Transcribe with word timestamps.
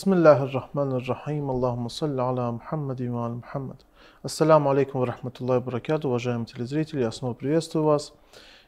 بسم 0.00 0.12
الله 0.12 0.42
الرحمن 0.42 0.90
الرحيم 0.92 1.50
اللهم 1.50 1.88
صل 1.88 2.20
على 2.20 2.52
محمد 2.52 3.02
وعلى 3.02 3.34
محمد 3.34 3.76
Ассаламу 4.24 4.70
алейкум 4.70 5.00
ва 5.02 5.06
рахматуллахи 5.06 5.62
баракату, 5.62 6.08
уважаемые 6.08 6.46
телезрители, 6.46 7.00
я 7.02 7.12
снова 7.12 7.34
приветствую 7.34 7.84
вас. 7.84 8.12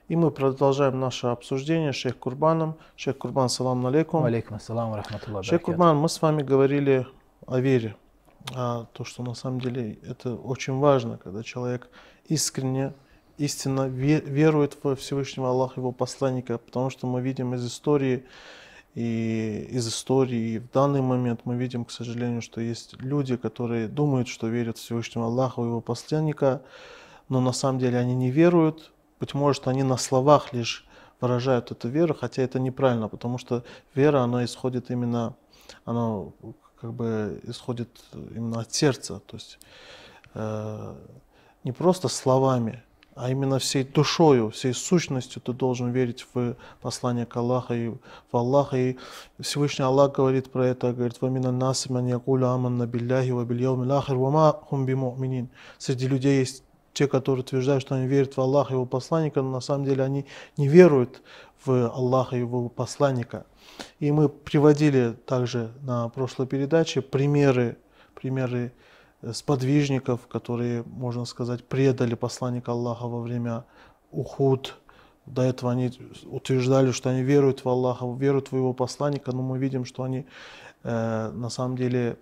И 0.06 0.14
мы 0.14 0.30
продолжаем 0.30 1.00
наше 1.00 1.26
обсуждение 1.26 1.92
с 1.92 1.96
Шейх 1.96 2.16
Курбаном. 2.16 2.76
Шейх 2.94 3.18
Курбан, 3.18 3.48
салам 3.48 3.84
алейкум. 3.84 4.24
Алейкум 4.24 4.58
ассалам 4.58 4.90
ва 4.92 4.98
рахматуллахи 4.98 5.48
Шейх 5.48 5.62
Курбан, 5.62 5.96
мы 5.96 6.08
с 6.08 6.22
вами 6.22 6.42
говорили 6.42 7.08
о 7.46 7.58
вере. 7.58 7.96
А 8.54 8.86
то, 8.92 9.02
что 9.04 9.24
на 9.24 9.34
самом 9.34 9.60
деле 9.60 9.98
это 10.08 10.34
очень 10.36 10.78
важно, 10.78 11.18
когда 11.18 11.42
человек 11.42 11.88
искренне, 12.26 12.92
истинно 13.36 13.88
ве- 13.88 14.24
верует 14.24 14.78
во 14.84 14.94
Всевышнего 14.94 15.48
Аллаха, 15.48 15.80
его 15.80 15.90
посланника, 15.90 16.58
потому 16.58 16.90
что 16.90 17.08
мы 17.08 17.20
видим 17.20 17.54
из 17.54 17.66
истории, 17.66 18.24
и 18.95 19.67
из 19.71 19.87
истории, 19.87 20.53
и 20.53 20.59
в 20.59 20.71
данный 20.71 21.01
момент 21.01 21.41
мы 21.45 21.55
видим, 21.55 21.83
к 21.85 21.91
сожалению, 21.91 22.41
что 22.41 22.61
есть 22.61 22.95
люди, 23.01 23.35
которые 23.37 23.87
думают, 23.87 24.27
что 24.27 24.47
верят 24.47 24.77
в 24.77 24.81
Всевышнего 24.81 25.25
Аллаха, 25.25 25.61
в 25.61 25.65
его 25.65 25.81
посланника, 25.81 26.61
но 27.27 27.41
на 27.41 27.53
самом 27.53 27.79
деле 27.79 27.97
они 27.97 28.13
не 28.13 28.29
веруют. 28.29 28.91
Быть 29.19 29.33
может, 29.33 29.67
они 29.67 29.83
на 29.83 29.97
словах 29.97 30.53
лишь 30.53 30.85
выражают 31.21 31.71
эту 31.71 31.87
веру, 31.87 32.13
хотя 32.13 32.43
это 32.43 32.59
неправильно, 32.59 33.07
потому 33.07 33.37
что 33.37 33.63
вера, 33.95 34.19
она 34.21 34.45
исходит 34.45 34.91
именно, 34.91 35.35
она 35.85 36.25
как 36.79 36.93
бы 36.93 37.39
исходит 37.43 37.89
именно 38.13 38.59
от 38.59 38.73
сердца, 38.73 39.21
то 39.25 39.37
есть 39.37 39.57
э, 40.33 40.95
не 41.63 41.71
просто 41.71 42.09
словами, 42.09 42.83
а 43.15 43.29
именно 43.29 43.59
всей 43.59 43.83
душою, 43.83 44.49
всей 44.49 44.73
сущностью 44.73 45.41
ты 45.41 45.53
должен 45.53 45.91
верить 45.91 46.25
в 46.33 46.55
послание 46.81 47.25
к 47.25 47.35
Аллаху 47.37 47.73
и 47.73 47.89
в 47.89 48.37
Аллаха. 48.37 48.77
И 48.77 48.97
Всевышний 49.39 49.85
Аллах 49.85 50.13
говорит 50.13 50.51
про 50.51 50.67
это, 50.67 50.93
говорит, 50.93 51.21
«Вамина 51.21 51.51
наси 51.51 51.91
ман 51.91 52.07
якуля 52.07 52.53
аманна 52.53 52.87
билляхи 52.87 53.31
ва 53.31 53.45
бильяум 53.45 53.89
ахир 53.91 54.15
ва 54.15 54.29
ма 54.31 54.59
хум 54.67 54.85
биму'минин». 54.85 55.49
Среди 55.77 56.07
людей 56.07 56.39
есть 56.39 56.63
те, 56.93 57.07
которые 57.07 57.43
утверждают, 57.43 57.83
что 57.83 57.95
они 57.95 58.07
верят 58.07 58.35
в 58.35 58.41
Аллаха 58.41 58.73
и 58.73 58.75
его 58.75 58.85
посланника, 58.85 59.41
но 59.41 59.51
на 59.51 59.61
самом 59.61 59.85
деле 59.85 60.03
они 60.03 60.25
не 60.57 60.67
веруют 60.67 61.21
в 61.65 61.89
Аллаха 61.89 62.35
и 62.35 62.39
его 62.39 62.69
посланника. 62.69 63.45
И 63.99 64.11
мы 64.11 64.29
приводили 64.29 65.15
также 65.25 65.71
на 65.81 66.09
прошлой 66.09 66.47
передаче 66.47 67.01
примеры, 67.01 67.77
примеры 68.15 68.73
сподвижников, 69.31 70.27
которые, 70.27 70.83
можно 70.83 71.25
сказать, 71.25 71.63
предали 71.63 72.15
посланника 72.15 72.71
Аллаха 72.71 73.07
во 73.07 73.21
время 73.21 73.63
Ухуд. 74.11 74.75
До 75.25 75.41
этого 75.41 75.71
они 75.71 75.91
утверждали, 76.25 76.91
что 76.91 77.09
они 77.09 77.21
веруют 77.21 77.63
в 77.63 77.69
Аллаха, 77.69 78.05
веруют 78.05 78.51
в 78.51 78.55
его 78.55 78.73
посланника, 78.73 79.31
но 79.31 79.41
мы 79.41 79.57
видим, 79.57 79.85
что 79.85 80.03
они 80.03 80.25
э, 80.83 81.31
на 81.33 81.49
самом 81.49 81.77
деле 81.77 82.17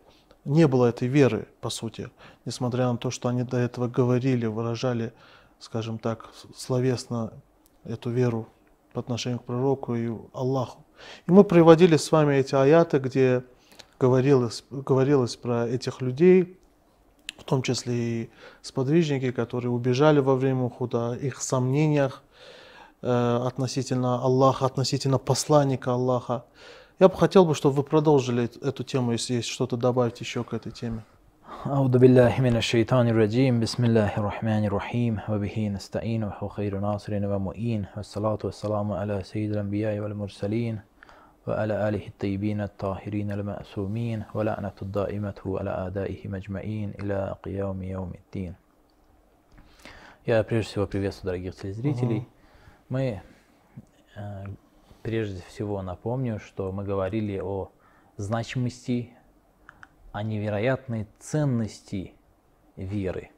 не 0.46 0.68
было 0.68 0.88
этой 0.88 1.08
веры, 1.08 1.48
по 1.62 1.70
сути, 1.70 2.12
несмотря 2.46 2.92
на 2.92 2.98
то, 2.98 3.10
что 3.10 3.30
они 3.30 3.44
до 3.44 3.58
этого 3.58 3.88
говорили, 3.88 4.46
выражали, 4.46 5.14
скажем 5.60 5.98
так, 5.98 6.30
словесно 6.56 7.34
эту 7.84 8.12
веру 8.12 8.48
по 8.94 9.00
отношению 9.00 9.40
к 9.40 9.46
пророку 9.46 9.96
и 9.96 10.12
Аллаху. 10.34 10.86
И 11.26 11.32
мы 11.32 11.44
приводили 11.44 11.98
с 11.98 12.12
вами 12.12 12.36
эти 12.36 12.54
аяты, 12.54 13.00
где 13.00 13.44
говорилось, 14.00 14.64
говорилось 14.70 15.36
про 15.36 15.68
этих 15.68 16.02
людей, 16.02 16.60
в 17.41 17.45
том 17.45 17.63
числе 17.63 17.95
и 17.95 18.31
сподвижники, 18.63 19.31
которые 19.31 19.71
убежали 19.71 20.21
во 20.21 20.35
время 20.37 20.63
Ухуда, 20.65 21.15
их 21.15 21.43
сомнениях 21.43 22.23
э, 23.03 23.41
относительно 23.47 24.23
Аллаха, 24.23 24.67
относительно 24.67 25.19
посланника 25.19 25.93
Аллаха. 25.93 26.45
Я 26.99 27.09
бы 27.09 27.17
хотел 27.17 27.45
бы, 27.45 27.55
чтобы 27.55 27.77
вы 27.77 27.83
продолжили 27.83 28.51
эту 28.67 28.83
тему, 28.85 29.13
если 29.13 29.35
есть 29.35 29.49
что-то 29.49 29.77
добавить 29.77 30.21
еще 30.21 30.45
к 30.45 30.55
этой 30.55 30.73
теме. 30.73 31.03
أعوذ 31.67 31.99
بالله 31.99 32.41
من 32.41 32.57
الشيطان 32.57 33.09
الرجيم 33.09 33.61
بسم 33.61 33.85
الله 33.85 34.19
الرحمن 34.19 34.65
الرحيم 34.65 35.21
وبه 35.29 35.69
نستعين 35.69 36.25
وهو 36.25 36.49
خير 36.49 36.79
ناصر 36.79 37.13
ومؤين 37.27 37.87
والصلاة 37.97 38.39
والسلام 38.45 38.93
على 38.93 39.23
سيد 39.25 39.51
الأنبياء 39.51 39.99
والمرسلين 39.99 40.81
وعلى 41.47 41.89
آله 41.89 42.07
الطيبين 42.07 42.61
الطاهرين 42.61 43.33
المأسومين 43.33 44.25
ولعنة 44.35 44.73
الدائمة 44.83 45.35
على 45.47 45.71
أعدائهم 45.71 46.35
أجمعين 46.35 46.91
إلى 47.01 47.37
قيام 47.43 47.83
يوم 47.83 48.13
الدين 48.15 48.55
Я 50.27 50.43
прежде 50.43 50.71
всего 50.71 50.89
приветствую 50.89 51.33
дорогих 51.33 51.55
телезрителей. 51.55 52.27
Мы 52.89 53.23
э, 54.17 54.45
прежде 55.05 55.41
всего 55.43 55.83
напомню, 55.83 56.41
что 56.41 56.73
мы 56.73 56.83
говорили 56.83 57.39
о 57.39 57.71
значимости, 58.17 59.13
о 60.11 60.25
невероятной 60.25 61.07
ценности 61.21 62.13
веры. 62.75 63.31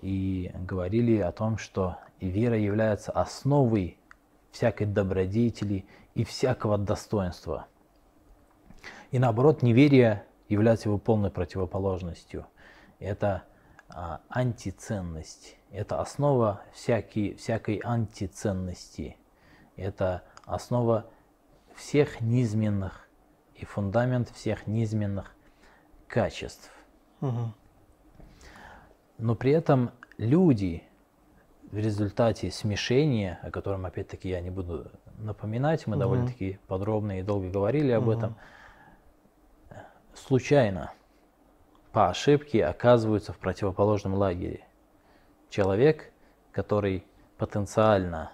И 0.00 0.50
говорили 0.54 1.18
о 1.18 1.32
том, 1.32 1.58
что 1.58 1.98
вера 2.18 2.56
является 2.56 3.12
основой 3.12 3.98
всякой 4.52 4.86
добродетели 4.86 5.84
и 6.15 6.23
всякого 6.23 6.77
достоинства. 6.77 7.67
И 9.11 9.19
наоборот, 9.19 9.61
неверие 9.61 10.25
является 10.49 10.89
его 10.89 10.97
полной 10.97 11.29
противоположностью. 11.29 12.47
Это 12.99 13.43
а, 13.89 14.21
антиценность, 14.29 15.57
это 15.71 15.99
основа 16.01 16.61
всякой, 16.73 17.35
всякой 17.35 17.77
антиценности, 17.83 19.17
это 19.75 20.23
основа 20.45 21.05
всех 21.75 22.21
низменных 22.21 23.07
и 23.55 23.65
фундамент 23.65 24.29
всех 24.29 24.67
низменных 24.67 25.35
качеств. 26.07 26.71
Мгм. 27.19 27.53
Но 29.17 29.35
при 29.35 29.51
этом 29.51 29.91
люди 30.17 30.83
в 31.71 31.77
результате 31.77 32.51
смешения, 32.51 33.39
о 33.43 33.51
котором 33.51 33.85
опять-таки 33.85 34.29
я 34.29 34.39
не 34.39 34.49
буду 34.49 34.91
напоминать, 35.17 35.87
мы 35.87 35.95
Мгм. 35.95 35.99
довольно-таки 35.99 36.59
подробно 36.67 37.19
и 37.19 37.23
долго 37.23 37.49
говорили 37.49 37.91
об 37.91 38.03
Мгм. 38.03 38.11
этом, 38.11 38.35
случайно, 40.13 40.91
по 41.91 42.09
ошибке 42.09 42.65
оказываются 42.65 43.33
в 43.33 43.37
противоположном 43.37 44.15
лагере. 44.15 44.65
Человек, 45.49 46.11
который 46.51 47.05
потенциально 47.37 48.31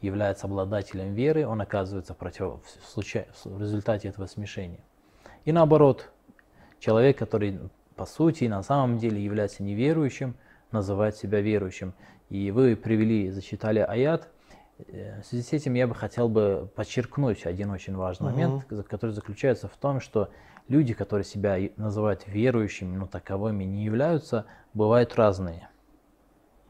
является 0.00 0.46
обладателем 0.46 1.14
веры, 1.14 1.46
он 1.46 1.60
оказывается 1.60 2.14
в, 2.14 2.16
против... 2.16 2.62
в 2.64 2.88
случай- 2.88 3.26
в 3.44 3.60
результате 3.60 4.08
этого 4.08 4.26
смешения. 4.26 4.80
И 5.44 5.52
наоборот, 5.52 6.10
человек, 6.78 7.18
который 7.18 7.58
по 7.94 8.04
сути 8.04 8.44
на 8.44 8.62
самом 8.62 8.98
деле 8.98 9.22
является 9.22 9.62
неверующим, 9.62 10.36
называет 10.72 11.16
себя 11.16 11.40
верующим. 11.40 11.94
И 12.28 12.50
вы 12.50 12.76
привели, 12.76 13.30
зачитали 13.30 13.78
аят. 13.78 14.28
Э, 14.88 15.20
В 15.22 15.26
связи 15.26 15.42
с 15.42 15.52
этим 15.52 15.74
я 15.74 15.86
бы 15.86 15.94
хотел 15.94 16.28
бы 16.28 16.70
подчеркнуть 16.74 17.46
один 17.46 17.70
очень 17.70 17.96
важный 17.96 18.26
Мгм. 18.30 18.34
момент, 18.34 18.64
который 18.88 19.10
заключается 19.12 19.68
в 19.68 19.76
том, 19.76 20.00
что 20.00 20.30
люди, 20.68 20.94
которые 20.94 21.24
себя 21.24 21.56
называют 21.76 22.26
верующими, 22.26 22.96
но 22.96 23.06
таковыми 23.06 23.64
не 23.64 23.84
являются, 23.84 24.46
бывают 24.74 25.14
разные. 25.16 25.68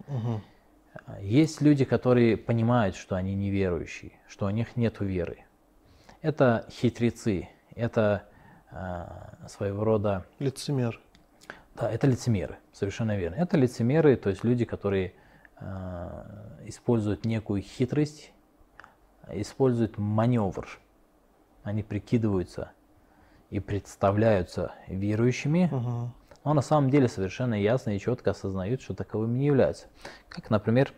А, 0.09 1.21
Есть 1.21 1.61
люди, 1.61 1.85
которые 1.85 2.37
понимают, 2.37 2.97
что 2.97 3.17
они 3.17 3.35
неверующие, 3.35 4.13
что 4.29 4.47
у 4.47 4.51
них 4.51 4.77
нет 4.77 5.01
веры. 5.01 5.45
Это 6.23 6.67
хитрецы, 6.71 7.49
это 7.75 8.25
а, 8.71 9.37
своего 9.49 9.85
рода 9.85 10.25
Лицемер. 10.39 11.01
да, 11.75 11.91
это 11.91 12.07
лицемеры, 12.07 12.57
совершенно 12.73 13.17
верно. 13.17 13.35
Это 13.37 13.57
лицемеры, 13.59 14.17
то 14.17 14.31
есть 14.31 14.43
люди, 14.45 14.65
которые 14.65 15.09
э, 15.09 15.13
используют 16.65 17.25
некую 17.25 17.63
хитрость, 17.63 18.33
используют 19.31 19.99
маневр. 19.99 20.69
Они 21.63 21.83
прикидываются 21.83 22.71
и 23.51 23.59
представляются 23.61 24.73
верующими, 24.87 25.69
Мгм. 25.73 26.13
но 26.45 26.55
на 26.55 26.63
самом 26.63 26.91
деле 26.91 27.09
совершенно 27.09 27.55
ясно 27.55 27.97
и 27.97 27.99
четко 27.99 28.31
осознают, 28.33 28.83
что 28.83 28.95
таковыми 28.95 29.39
не 29.39 29.47
являются. 29.47 29.87
Как, 30.29 30.51
например, 30.51 30.93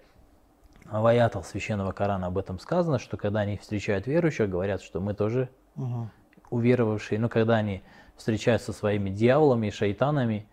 в 0.85 1.07
аятах 1.07 1.47
Священного 1.47 1.93
Корана 1.93 2.27
об 2.27 2.39
этом 2.39 2.59
сказано, 2.59 2.99
что 2.99 3.17
когда 3.17 3.41
они 3.41 3.57
встречают 3.59 4.07
верующих, 4.07 4.51
говорят, 4.51 4.83
что 4.83 5.01
мы 5.01 5.15
тоже 5.15 5.49
Мгм. 5.75 6.11
уверовавшие, 6.51 7.19
но 7.19 7.29
когда 7.29 7.57
они 7.57 7.83
встречаются 8.17 8.73
со 8.73 8.79
своими 8.79 9.11
дьяволами 9.11 9.69
и 9.69 9.71
шайтанами, 9.71 10.49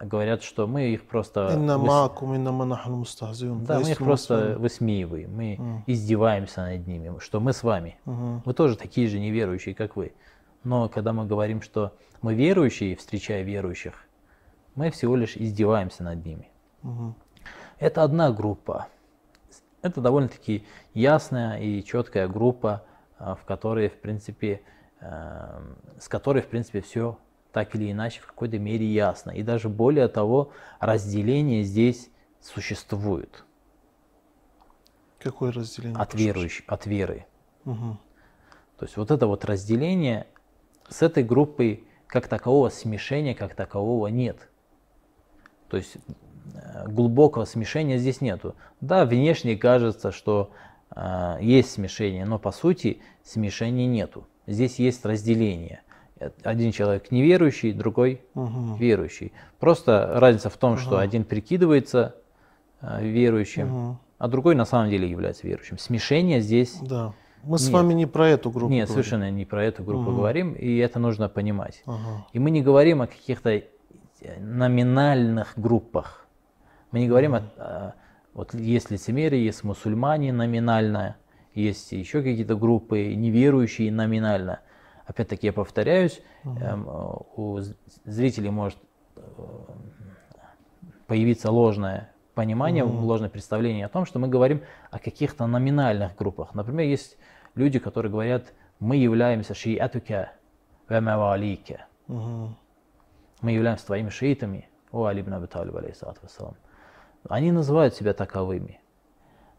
говорят, 0.00 0.42
что 0.42 0.66
мы 0.66 0.88
их 0.88 1.06
просто... 1.06 1.48
Выс-. 1.78 1.86
Да, 3.64 3.74
мы 3.80 3.90
их 3.92 3.98
просто 3.98 4.56
высмеиваем, 4.58 5.34
мы 5.34 5.58
издеваемся 5.86 6.62
над 6.62 6.86
ними, 6.86 7.18
что 7.20 7.40
мы 7.40 7.52
с 7.52 7.62
вами. 7.62 7.98
Мы 8.44 8.52
тоже 8.54 8.76
такие 8.76 9.08
же 9.08 9.18
неверующие, 9.18 9.74
как 9.74 9.96
вы. 9.96 10.12
Но 10.64 10.88
когда 10.88 11.12
мы 11.12 11.26
говорим, 11.26 11.62
что 11.62 11.92
мы 12.22 12.34
верующие, 12.34 12.96
встречая 12.96 13.42
верующих, 13.42 13.94
мы 14.74 14.90
всего 14.90 15.16
лишь 15.16 15.36
издеваемся 15.36 16.02
над 16.02 16.24
ними. 16.24 16.48
Это 17.78 18.02
одна 18.02 18.30
группа. 18.30 18.88
Это 19.82 20.00
довольно-таки 20.00 20.64
ясная 20.94 21.58
и 21.58 21.82
четкая 21.84 22.26
группа, 22.28 22.84
а, 23.18 23.34
в 23.34 23.44
которой, 23.44 23.88
в 23.88 24.00
принципе, 24.00 24.60
э, 25.00 25.60
с 26.00 26.08
которой, 26.08 26.42
в 26.42 26.48
принципе, 26.48 26.80
все 26.80 27.18
так 27.56 27.74
или 27.74 27.90
иначе 27.90 28.20
в 28.20 28.26
какой-то 28.26 28.58
мере 28.58 28.84
ясно. 28.84 29.30
И 29.30 29.42
даже 29.42 29.70
более 29.70 30.08
того, 30.08 30.52
разделение 30.78 31.62
здесь 31.62 32.10
существует. 32.42 33.46
Какое 35.18 35.52
разделение? 35.52 35.98
От 35.98 36.12
верующих, 36.12 36.66
от 36.66 36.84
веры. 36.84 37.24
Угу. 37.64 37.96
То 38.76 38.84
есть 38.84 38.98
вот 38.98 39.10
это 39.10 39.26
вот 39.26 39.46
разделение 39.46 40.26
с 40.90 41.00
этой 41.00 41.24
группой 41.24 41.88
как 42.06 42.28
такового 42.28 42.68
смешения, 42.68 43.34
как 43.34 43.54
такового 43.54 44.08
нет. 44.08 44.50
То 45.70 45.78
есть 45.78 45.96
э, 46.52 46.86
глубокого 46.88 47.46
смешения 47.46 47.96
здесь 47.96 48.20
нету. 48.20 48.54
Да, 48.82 49.06
внешне 49.06 49.56
кажется, 49.56 50.12
что 50.12 50.50
э, 50.94 51.38
есть 51.40 51.70
смешение, 51.70 52.26
но 52.26 52.38
по 52.38 52.52
сути 52.52 53.00
смешения 53.24 53.86
нету. 53.86 54.28
Здесь 54.46 54.78
есть 54.78 55.06
разделение. 55.06 55.80
Один 56.42 56.72
человек 56.72 57.10
неверующий, 57.10 57.72
другой 57.72 58.22
Угу. 58.34 58.76
верующий. 58.76 59.32
Просто 59.58 60.12
разница 60.14 60.48
в 60.48 60.56
том, 60.56 60.78
что 60.78 60.94
Ага. 60.96 61.02
один 61.02 61.24
прикидывается 61.24 62.14
э, 62.82 63.04
верующим, 63.06 63.74
Угу. 63.90 63.98
а 64.18 64.28
другой 64.28 64.54
на 64.54 64.64
самом 64.64 64.90
деле 64.90 65.08
является 65.08 65.46
верующим. 65.46 65.78
Смешение 65.78 66.40
здесь 66.40 66.78
Да. 66.80 67.12
Мы 67.42 67.58
с 67.58 67.64
Нет. 67.66 67.72
вами 67.74 67.92
не 67.94 68.06
про 68.06 68.28
эту 68.28 68.50
группу. 68.50 68.72
нет, 68.72 68.88
говорим. 68.88 69.04
совершенно 69.04 69.30
не 69.30 69.44
про 69.44 69.64
эту 69.64 69.82
группу 69.84 70.10
Мгм. 70.10 70.16
говорим, 70.16 70.52
и 70.52 70.76
это 70.78 70.98
нужно 70.98 71.28
понимать. 71.28 71.82
Ага. 71.86 72.26
И 72.32 72.38
мы 72.38 72.50
не 72.50 72.60
говорим 72.62 73.02
о 73.02 73.06
каких-то 73.06 73.50
э, 73.50 73.62
номинальных 74.40 75.52
группах. 75.56 76.26
Мы 76.90 77.00
не 77.00 77.08
говорим 77.08 77.34
о, 77.34 77.38
о- 77.58 77.94
вот 78.34 78.54
есть 78.54 78.90
лицемерие, 78.90 79.44
есть 79.44 79.62
мусульмане 79.64 80.32
номинально, 80.32 81.16
есть 81.54 81.92
еще 81.92 82.22
какие-то 82.22 82.56
группы 82.56 83.14
неверующие 83.14 83.92
номинально. 83.92 84.60
Опять-таки 85.06 85.46
я 85.46 85.52
повторяюсь, 85.52 86.20
э, 86.44 86.76
у 87.36 87.60
зрителей 88.04 88.50
может 88.50 88.78
э, 89.16 89.20
появиться 91.06 91.50
ложное 91.50 92.12
понимание, 92.34 92.84
ложное 92.84 93.30
представление 93.30 93.86
о 93.86 93.88
том, 93.88 94.04
что 94.04 94.18
мы 94.18 94.28
говорим 94.28 94.62
о 94.90 94.98
каких-то 94.98 95.46
номинальных 95.46 96.16
группах. 96.16 96.54
Например, 96.54 96.86
есть 96.86 97.16
люди, 97.54 97.78
которые 97.78 98.10
говорят, 98.10 98.52
мы 98.80 98.96
являемся 98.96 99.54
шиатука 99.54 100.32
ва 100.88 101.00
мавалика. 101.00 101.86
Угу. 102.08 102.54
Мы 103.42 103.52
являемся 103.52 103.86
твоими 103.86 104.08
шиитами, 104.08 104.68
о 104.90 105.04
Али 105.04 105.20
ибн 105.20 105.34
Аби 105.34 105.46
Талиб, 105.46 105.76
алейхиссалату 105.76 106.20
вассалам. 106.22 106.56
Они 107.28 107.52
называют 107.52 107.94
себя 107.94 108.12
таковыми. 108.12 108.80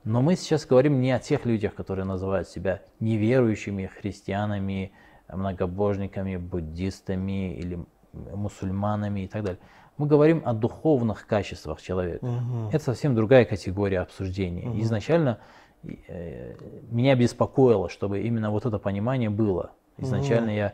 Но 0.03 0.21
мы 0.21 0.35
сейчас 0.35 0.65
говорим 0.65 1.01
не 1.01 1.11
о 1.11 1.19
тех 1.19 1.45
людях, 1.45 1.75
которые 1.75 2.05
называют 2.05 2.47
себя 2.47 2.81
неверующими 2.99 3.87
христианами, 3.87 4.93
многобожниками, 5.31 6.37
буддистами 6.37 7.53
или 7.55 7.79
мусульманами 8.13 9.21
и 9.21 9.27
так 9.27 9.43
далее. 9.43 9.59
Мы 9.97 10.05
говорим 10.05 10.41
о 10.45 10.53
духовных 10.53 11.25
качествах 11.25 11.81
человека. 11.81 12.23
Угу. 12.23 12.69
Это 12.71 12.83
совсем 12.83 13.15
другая 13.15 13.45
категория 13.45 13.99
обсуждения. 13.99 14.79
Изначально 14.81 15.39
э, 15.83 16.55
меня 16.91 17.15
беспокоило, 17.15 17.89
чтобы 17.89 18.21
именно 18.21 18.51
вот 18.51 18.65
это 18.65 18.77
понимание 18.77 19.29
было. 19.29 19.71
Изначально 19.97 20.51
я 20.51 20.73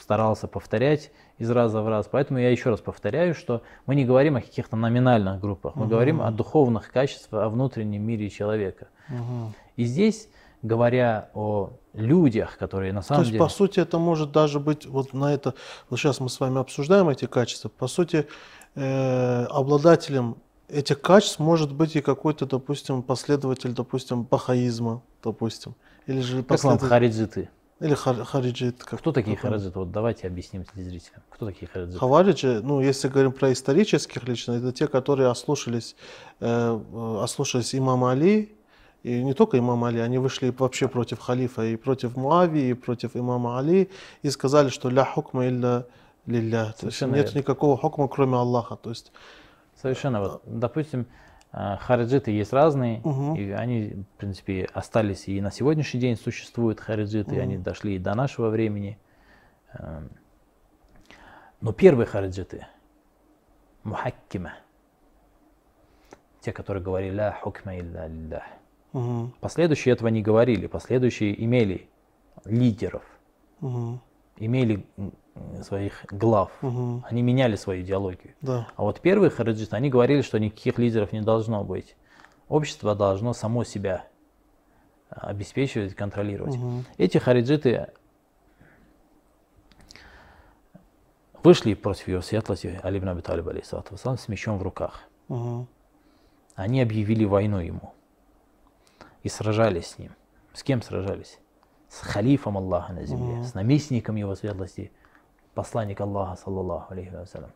старался 0.00 0.48
повторять 0.48 1.10
из 1.38 1.50
раза 1.50 1.82
в 1.82 1.88
раз. 1.88 2.08
Поэтому 2.10 2.38
я 2.38 2.50
еще 2.50 2.70
раз 2.70 2.80
повторяю, 2.80 3.34
что 3.34 3.62
мы 3.86 3.94
не 3.94 4.04
говорим 4.04 4.36
о 4.36 4.40
каких-то 4.40 4.76
номинальных 4.76 5.40
группах, 5.40 5.74
мы 5.76 5.86
говорим 5.86 6.22
о 6.22 6.30
духовных 6.30 6.90
качествах, 6.90 7.44
о 7.44 7.48
внутреннем 7.48 8.02
мире 8.02 8.30
человека. 8.30 8.88
Угу. 9.08 9.52
И 9.76 9.84
здесь, 9.84 10.28
говоря 10.62 11.28
о 11.34 11.70
людях, 11.92 12.56
которые 12.56 12.92
на 12.92 13.02
То 13.02 13.08
самом 13.08 13.20
есть, 13.22 13.32
деле... 13.32 13.44
по 13.44 13.48
сути, 13.50 13.80
это 13.80 13.98
может 13.98 14.32
даже 14.32 14.60
быть 14.60 14.86
вот 14.86 15.12
на 15.12 15.34
это. 15.34 15.54
Вот 15.90 15.98
сейчас 15.98 16.20
мы 16.20 16.28
с 16.28 16.40
вами 16.40 16.60
обсуждаем 16.60 17.08
эти 17.08 17.26
качества. 17.26 17.68
По 17.68 17.88
сути, 17.88 18.26
э, 18.74 19.44
обладателем 19.44 20.36
этих 20.68 21.00
качеств 21.00 21.38
может 21.38 21.72
быть 21.72 21.96
и 21.96 22.00
какой-то, 22.00 22.46
допустим, 22.46 23.02
последователь, 23.02 23.72
допустим, 23.72 24.22
бахаизма, 24.22 25.02
допустим, 25.22 25.74
или 26.06 26.20
же 26.20 26.42
Как 26.42 26.62
вам 26.64 26.78
последователь, 26.78 26.88
хариджиты? 26.88 27.50
или 27.80 27.94
хар- 27.94 28.24
хариджит. 28.24 28.82
Как, 28.84 29.00
Кто 29.00 29.12
такие 29.12 29.36
как 29.36 29.50
хариджиты? 29.50 29.78
Вот 29.78 29.90
давайте 29.90 30.28
объясним 30.28 30.64
телезрителям. 30.64 31.20
Кто 31.30 31.46
такие 31.46 31.66
хариджиты? 31.66 31.98
Хавариджи, 31.98 32.60
ну, 32.62 32.80
если 32.80 33.08
говорим 33.08 33.32
про 33.32 33.52
исторических 33.52 34.22
лично, 34.26 34.52
это 34.52 34.72
те, 34.72 34.86
которые 34.86 35.28
ослушались, 35.28 35.96
э, 36.40 36.46
э, 36.48 37.18
ослушались 37.22 37.74
имама 37.74 38.12
Али, 38.12 38.54
и 39.02 39.22
не 39.22 39.34
только 39.34 39.58
имама 39.58 39.88
Али, 39.88 40.00
они 40.00 40.18
вышли 40.18 40.54
вообще 40.56 40.88
против 40.88 41.18
халифа, 41.18 41.64
и 41.64 41.76
против 41.76 42.16
Муавии, 42.16 42.68
и 42.68 42.74
против 42.74 43.16
имама 43.16 43.58
Али, 43.58 43.90
и 44.22 44.30
сказали, 44.30 44.68
что 44.68 44.90
ля 44.90 45.04
хукма 45.04 45.48
илля 45.48 45.86
лилля. 46.26 46.66
То 46.66 46.68
есть 46.68 46.78
Совершенно 46.98 47.14
нет 47.16 47.26
верно. 47.26 47.38
никакого 47.38 47.76
хукма, 47.76 48.08
кроме 48.08 48.36
Аллаха. 48.36 48.76
То 48.76 48.90
есть, 48.90 49.12
Совершенно. 49.74 50.20
Вот, 50.20 50.42
допустим, 50.46 51.06
э, 51.52 51.76
хариджиты 51.80 52.30
есть 52.30 52.52
разные, 52.52 53.00
Мгм. 53.02 53.34
и 53.34 53.50
они, 53.50 54.04
в 54.14 54.18
принципе, 54.18 54.68
остались 54.72 55.26
и 55.26 55.40
на 55.40 55.50
сегодняшний 55.50 55.98
день 55.98 56.16
существуют 56.16 56.78
хариджиты, 56.78 57.34
и 57.34 57.38
они 57.38 57.56
дошли 57.58 57.96
и 57.96 57.98
до 57.98 58.14
нашего 58.14 58.48
времени. 58.50 58.98
Эм, 59.74 60.10
Но 61.60 61.72
первые 61.72 62.06
хариджиты, 62.06 62.66
мухаккима, 63.84 64.52
те, 66.40 66.52
которые 66.52 66.82
говорили 66.82 67.14
«ля 67.14 67.32
хукма 67.40 67.78
илля 67.78 68.08
лиллях», 68.08 68.42
мгм, 68.92 69.34
последующие 69.40 69.92
этого 69.92 70.08
не 70.08 70.22
говорили, 70.22 70.66
последующие 70.66 71.42
имели 71.44 71.88
лидеров, 72.44 73.02
мгм, 73.60 74.00
имели 74.36 74.86
своих 75.62 76.04
глав, 76.10 76.50
мгм, 76.62 77.04
они 77.08 77.22
меняли 77.22 77.56
свою 77.56 77.82
идеологию. 77.82 78.34
да, 78.40 78.68
А 78.76 78.82
вот 78.82 79.00
первые 79.00 79.30
хариджиты, 79.30 79.74
они 79.76 79.88
говорили, 79.88 80.22
что 80.22 80.38
никаких 80.38 80.78
лидеров 80.78 81.12
не 81.12 81.20
должно 81.22 81.64
быть. 81.64 81.96
Общество 82.48 82.94
должно 82.94 83.32
само 83.32 83.64
себя 83.64 84.04
а, 85.08 85.28
обеспечивать, 85.28 85.94
контролировать. 85.94 86.54
мгм, 86.56 86.84
Эти 86.98 87.18
хариджиты 87.18 87.88
вышли 91.42 91.74
против 91.74 92.08
его 92.08 92.20
светлости 92.20 92.78
Али 92.82 92.98
ибн 92.98 93.08
Аби 93.08 93.20
Талиба, 93.20 93.50
алейхиссалату 93.50 93.92
вассалам, 93.92 94.18
с 94.18 94.28
мечом 94.28 94.58
в 94.58 94.62
руках. 94.62 95.02
мгм, 95.28 95.66
Они 96.54 96.82
объявили 96.82 97.24
войну 97.24 97.58
ему 97.58 97.94
и 99.22 99.28
сражались 99.28 99.86
с 99.88 99.98
ним. 99.98 100.12
С 100.52 100.62
кем 100.62 100.82
сражались? 100.82 101.38
С 101.88 102.00
халифом 102.00 102.56
Аллаха 102.56 102.92
на 102.92 103.04
земле, 103.04 103.42
с 103.42 103.54
наместником 103.54 104.16
его 104.16 104.34
светлости, 104.34 104.90
посланник 105.54 106.00
Аллаха, 106.00 106.36
саллаллаху 106.36 106.92
алейхи 106.92 107.10
вассалям. 107.14 107.50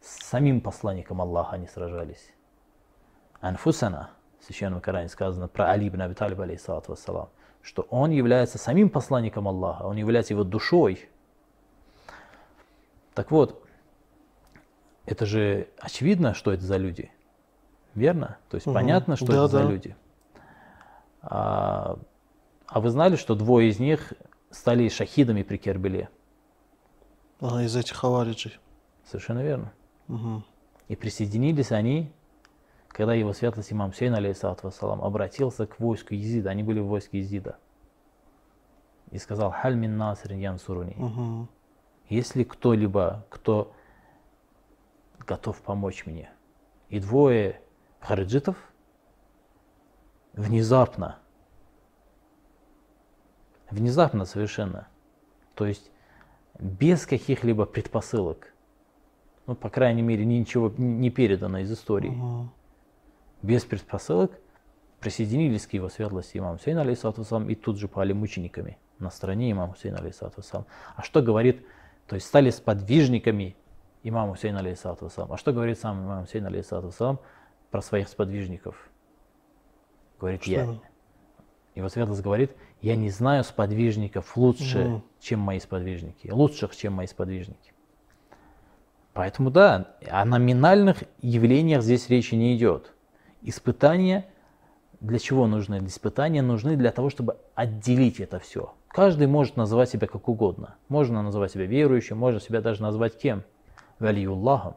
С 0.00 0.24
самим 0.24 0.60
посланником 0.60 1.20
Аллаха 1.20 1.56
они 1.56 1.66
сражались. 1.66 2.32
Анфусана, 3.40 4.10
в 4.40 4.44
Священном 4.44 4.80
Коране 4.80 5.08
сказано 5.08 5.48
про 5.48 5.70
Али 5.70 5.88
ибн 5.88 6.02
Аби 6.02 6.14
Талиба, 6.14 6.44
алейхиссалату 6.44 6.92
вассалам, 6.92 7.28
что 7.60 7.82
он 7.90 8.10
является 8.10 8.58
самим 8.58 8.88
посланником 8.88 9.48
Аллаха, 9.48 9.82
он 9.84 9.96
является 9.96 10.32
его 10.32 10.44
душой. 10.44 11.08
Так 13.14 13.30
вот, 13.30 13.64
это 15.06 15.26
же 15.26 15.68
очевидно, 15.78 16.34
что 16.34 16.52
это 16.52 16.62
за 16.64 16.76
люди. 16.76 17.10
Верно? 17.94 18.38
То 18.48 18.56
есть 18.56 18.66
Мгм. 18.66 18.74
понятно, 18.74 19.16
что 19.16 19.26
Да, 19.26 19.32
это 19.34 19.48
за 19.48 19.58
да. 19.64 19.70
люди. 19.70 19.96
А, 21.22 21.98
а 22.66 22.80
вы 22.80 22.90
знали, 22.90 23.16
что 23.16 23.34
двое 23.34 23.68
из 23.68 23.78
них 23.78 24.12
стали 24.50 24.88
шахидами 24.88 25.42
при 25.42 25.56
Кербеле? 25.56 26.08
ага, 27.40 27.62
из 27.62 27.74
этих 27.76 27.96
хавариджей. 27.96 28.58
Совершенно 29.04 29.42
верно. 29.42 29.72
Мгм, 30.08 30.44
И 30.88 30.96
присоединились 30.96 31.72
они, 31.72 32.12
когда 32.88 33.14
его 33.14 33.32
светлость 33.32 33.72
имам 33.72 33.92
Сейн, 33.92 34.14
алейхиссалату 34.14 34.66
вассалам, 34.66 35.02
обратился 35.02 35.66
к 35.66 35.80
войску 35.80 36.14
Езида. 36.14 36.50
Они 36.50 36.62
были 36.62 36.80
в 36.80 36.86
войске 36.86 37.18
Езида. 37.18 37.56
И 39.10 39.18
сказал, 39.18 39.50
«Халь 39.50 39.74
мин 39.76 39.96
насрин 39.96 40.38
янсуруни». 40.38 40.94
мгм, 40.96 41.48
Есть 42.08 42.34
ли 42.36 42.44
кто-либо, 42.44 43.24
кто 43.28 43.72
готов 45.18 45.60
помочь 45.62 46.06
мне? 46.06 46.30
И 46.88 47.00
двое 47.00 47.60
хариджитов 48.00 48.56
внезапно, 50.32 51.18
внезапно 53.70 54.24
совершенно, 54.24 54.88
то 55.54 55.66
есть 55.66 55.90
без 56.58 57.06
каких-либо 57.06 57.66
предпосылок, 57.66 58.52
ну, 59.46 59.54
по 59.54 59.70
крайней 59.70 60.02
мере, 60.02 60.24
ничего 60.24 60.72
не 60.76 61.10
передано 61.10 61.58
из 61.58 61.72
истории, 61.72 62.10
мгм, 62.10 62.50
без 63.42 63.64
предпосылок 63.64 64.32
присоединились 65.00 65.66
к 65.66 65.72
его 65.72 65.88
светлости 65.88 66.38
имам 66.38 66.58
Хусейн, 66.58 66.78
алейхиссалату 66.78 67.22
вассалам, 67.22 67.50
и 67.50 67.54
тут 67.54 67.76
же 67.76 67.88
пали 67.88 68.12
мучениками 68.12 68.78
на 68.98 69.10
стороне 69.10 69.50
имама 69.50 69.72
Хусейна, 69.72 69.98
алейхиссалату 69.98 70.36
вассалам. 70.38 70.66
А 70.94 71.02
что 71.02 71.22
говорит, 71.22 71.66
то 72.06 72.14
есть 72.14 72.26
стали 72.26 72.50
сподвижниками 72.50 73.56
имама 74.04 74.34
Хусейна, 74.34 74.60
алейхиссалату 74.60 75.06
вассалам. 75.06 75.32
А 75.32 75.36
что 75.36 75.52
говорит 75.52 75.78
сам 75.78 76.04
имам 76.04 76.24
Хусейн, 76.24 76.46
алейхиссалату 76.46 76.86
вассалам, 76.88 77.18
про 77.72 77.82
своих 77.82 78.08
сподвижников? 78.08 78.91
Говорит, 80.22 80.42
Что 80.42 80.50
я? 80.52 80.78
Его 81.74 81.88
светлость 81.88 82.22
говорит, 82.22 82.52
я 82.80 82.94
не 82.94 83.10
знаю 83.10 83.42
сподвижников 83.42 84.36
лучше, 84.36 84.84
Мгм. 84.84 85.02
чем 85.18 85.40
мои 85.40 85.58
сподвижники, 85.58 86.30
лучших, 86.30 86.76
чем 86.76 86.92
мои 86.92 87.08
сподвижники. 87.08 87.72
Поэтому 89.14 89.50
да, 89.50 89.96
о 90.08 90.24
номинальных 90.24 91.02
явлениях 91.22 91.82
здесь 91.82 92.08
речи 92.08 92.36
не 92.36 92.56
идет. 92.56 92.92
Испытания 93.42 94.26
для 95.00 95.18
чего 95.18 95.48
нужны? 95.48 95.84
Испытания 95.84 96.40
нужны 96.40 96.76
для 96.76 96.92
того, 96.92 97.10
чтобы 97.10 97.38
отделить 97.56 98.20
это 98.20 98.38
все. 98.38 98.74
Каждый 98.86 99.26
может 99.26 99.56
называть 99.56 99.90
себя 99.90 100.06
как 100.06 100.28
угодно. 100.28 100.76
Можно 100.88 101.22
называть 101.22 101.50
себя 101.50 101.66
верующим, 101.66 102.16
можно 102.16 102.38
себя 102.38 102.60
даже 102.60 102.80
назвать 102.80 103.18
кем? 103.18 103.42
Валиюллахом, 103.98 104.76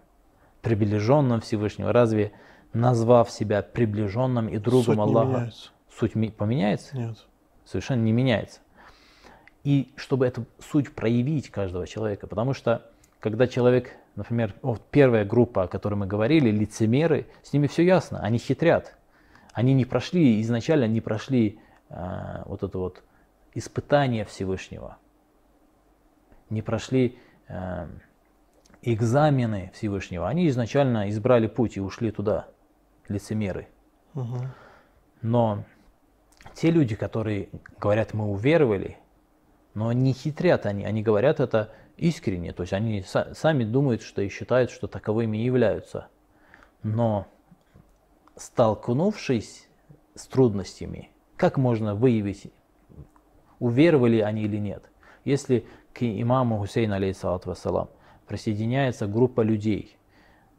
приближенным 0.63 1.39
Всевышнего. 1.41 1.93
Разве 1.93 2.31
назвав 2.75 3.31
себя 3.31 3.61
приближенным 3.63 4.47
и 4.49 4.57
другом 4.57 4.83
Суть 4.85 4.97
не 4.97 5.01
Аллаха, 5.01 5.29
меняется. 5.29 5.69
суть 5.97 6.35
поменяется? 6.35 6.97
Нет. 6.97 7.25
совершенно 7.63 8.01
не 8.03 8.11
меняется. 8.11 8.59
И 9.63 9.93
чтобы 9.95 10.27
эту 10.27 10.45
суть 10.59 10.93
проявить 10.93 11.49
каждого 11.49 11.87
человека, 11.87 12.27
потому 12.27 12.53
что 12.53 12.91
когда 13.19 13.47
человек, 13.47 13.95
например, 14.15 14.53
вот 14.61 14.81
первая 14.91 15.25
группа, 15.25 15.63
о 15.63 15.67
которой 15.67 15.95
мы 15.95 16.05
говорили, 16.05 16.51
лицемеры, 16.51 17.27
с 17.41 17.53
ними 17.53 17.65
все 17.67 17.83
ясно, 17.83 18.19
они 18.19 18.37
хитрят. 18.37 18.95
Они 19.53 19.73
не 19.73 19.85
прошли, 19.85 20.41
изначально 20.41 20.85
не 20.85 21.01
прошли 21.01 21.59
э, 21.89 22.43
вот 22.45 22.61
это 22.61 22.77
вот 22.77 23.03
испытание 23.53 24.25
Всевышнего, 24.25 24.97
не 26.49 26.61
прошли 26.61 27.17
э, 27.47 27.87
экзамены 28.81 29.71
Всевышнего. 29.73 30.27
Они 30.27 30.47
изначально 30.49 31.09
избрали 31.09 31.47
путь 31.47 31.77
и 31.77 31.79
ушли 31.79 32.11
туда, 32.11 32.47
лицемеры. 33.07 33.67
Мгм. 34.13 34.51
Но 35.21 35.63
те 36.53 36.71
люди, 36.71 36.95
которые 36.95 37.49
говорят, 37.79 38.13
мы 38.13 38.25
уверовали, 38.25 38.97
но 39.73 39.91
не 39.91 40.13
хитрят 40.13 40.65
они, 40.65 40.85
они 40.85 41.03
говорят 41.03 41.39
это 41.39 41.73
искренне, 41.97 42.53
то 42.53 42.63
есть 42.63 42.73
они 42.73 43.01
са- 43.01 43.33
сами 43.33 43.63
думают, 43.63 44.01
что 44.01 44.21
и 44.21 44.29
считают, 44.29 44.71
что 44.71 44.87
таковыми 44.87 45.37
являются. 45.37 46.07
Но 46.83 47.27
столкнувшись 48.35 49.67
с 50.13 50.27
трудностями, 50.27 51.09
как 51.35 51.57
можно 51.57 51.95
выявить, 51.95 52.51
уверовали 53.59 54.19
они 54.19 54.43
или 54.43 54.57
нет? 54.57 54.89
Если 55.23 55.65
к 55.93 56.03
имаму 56.03 56.59
Хусейну, 56.59 56.95
алейхиссалату 56.95 57.49
вассалам, 57.49 57.89
присоединяется 58.27 59.07
группа 59.07 59.41
людей 59.41 59.97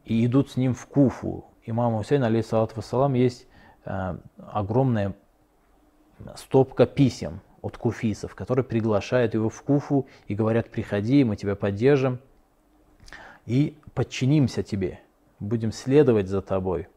и 0.04 0.24
идут 0.24 0.50
с 0.50 0.56
ним 0.56 0.74
в 0.74 0.86
Куфу, 0.86 1.44
имаму 1.66 1.98
Хусейну, 1.98 2.26
алейхиссалату 2.26 2.76
вассалам, 2.76 3.14
есть 3.14 3.46
э, 3.84 4.16
огромная 4.38 5.14
стопка 6.36 6.86
писем 6.86 7.40
от 7.62 7.76
куфисов, 7.76 8.34
которые 8.34 8.64
приглашают 8.64 9.34
его 9.34 9.48
в 9.48 9.62
Куфу 9.62 10.06
и 10.28 10.34
говорят, 10.34 10.70
приходи, 10.70 11.24
мы 11.24 11.36
тебя 11.36 11.56
поддержим 11.56 12.20
и 13.44 13.76
подчинимся 13.94 14.62
тебе, 14.62 15.00
будем 15.40 15.72
следовать 15.72 16.28
за 16.28 16.42
тобой, 16.42 16.88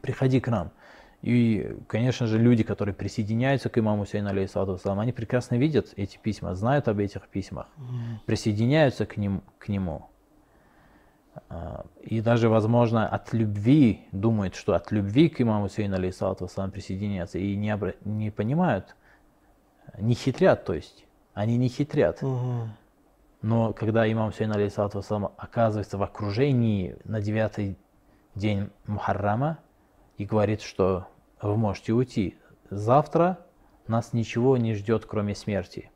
приходи 0.00 0.40
к 0.40 0.48
нам. 0.48 0.70
И, 1.22 1.76
конечно 1.86 2.26
же, 2.26 2.38
люди, 2.38 2.64
которые 2.64 2.94
присоединяются 2.94 3.68
к 3.68 3.78
имаму 3.78 4.04
Сейну, 4.06 4.30
алейхиссалату 4.30 4.72
вассалам, 4.72 4.98
они 4.98 5.12
прекрасно 5.12 5.54
видят 5.54 5.92
эти 5.96 6.18
письма, 6.18 6.54
знают 6.54 6.88
об 6.88 6.98
этих 6.98 7.28
письмах, 7.28 7.68
присоединяются 8.26 9.06
к, 9.06 9.16
ним, 9.16 9.42
к 9.58 9.68
нему. 9.68 10.08
А, 11.48 11.86
И 12.02 12.20
даже, 12.20 12.48
возможно, 12.48 13.08
от 13.08 13.32
любви, 13.32 14.06
думают, 14.12 14.54
что 14.54 14.74
от 14.74 14.92
любви 14.92 15.28
к 15.28 15.40
имаму 15.40 15.68
Сейну, 15.68 15.96
алейхиссалату 15.96 16.44
вассалам, 16.44 16.70
присоединяются 16.70 17.38
и 17.38 17.56
не, 17.56 17.70
обра- 17.70 17.96
не 18.04 18.30
понимают, 18.30 18.96
не 19.98 20.14
хитрят, 20.14 20.64
то 20.64 20.74
есть, 20.74 21.06
они 21.34 21.56
не 21.56 21.68
хитрят. 21.68 22.22
Мгм. 22.22 22.72
Но 23.40 23.72
когда 23.72 24.10
имам 24.10 24.32
Сейн 24.32 24.52
алейхиссалату 24.52 24.98
вассалам 24.98 25.32
оказывается 25.36 25.98
в 25.98 26.02
окружении 26.02 26.96
на 27.04 27.20
девятый 27.20 27.76
день 28.34 28.70
Мухаррама 28.86 29.58
и 30.16 30.24
говорит, 30.24 30.60
что 30.62 31.08
вы 31.40 31.56
можете 31.56 31.92
уйти, 31.92 32.38
завтра 32.70 33.38
нас 33.88 34.12
ничего 34.12 34.56
не 34.56 34.74
ждет, 34.74 35.06
кроме 35.06 35.34
смерти. 35.34 35.90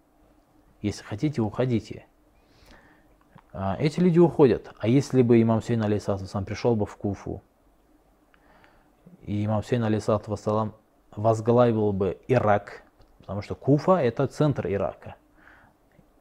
Если 0.82 1.04
хотите, 1.04 1.40
уходите. 1.40 2.06
А, 3.58 3.74
Эти 3.78 4.00
люди 4.00 4.18
уходят. 4.18 4.70
А 4.78 4.86
если 4.86 5.22
бы 5.22 5.40
имам 5.40 5.62
Сейн 5.62 5.82
алейхиссалату 5.82 6.24
вассалам 6.24 6.44
пришел 6.44 6.76
бы 6.76 6.84
в 6.84 6.94
Куфу, 6.96 7.42
и 9.22 9.46
имам 9.46 9.64
Сейн 9.64 9.82
алейхиссалату 9.82 10.30
вассалам 10.30 10.74
возглавил 11.12 11.92
бы 11.94 12.18
Ирак, 12.28 12.82
потому 13.20 13.40
что 13.40 13.54
Куфа 13.54 13.92
это 13.92 14.26
центр 14.26 14.66
Ирака. 14.68 15.16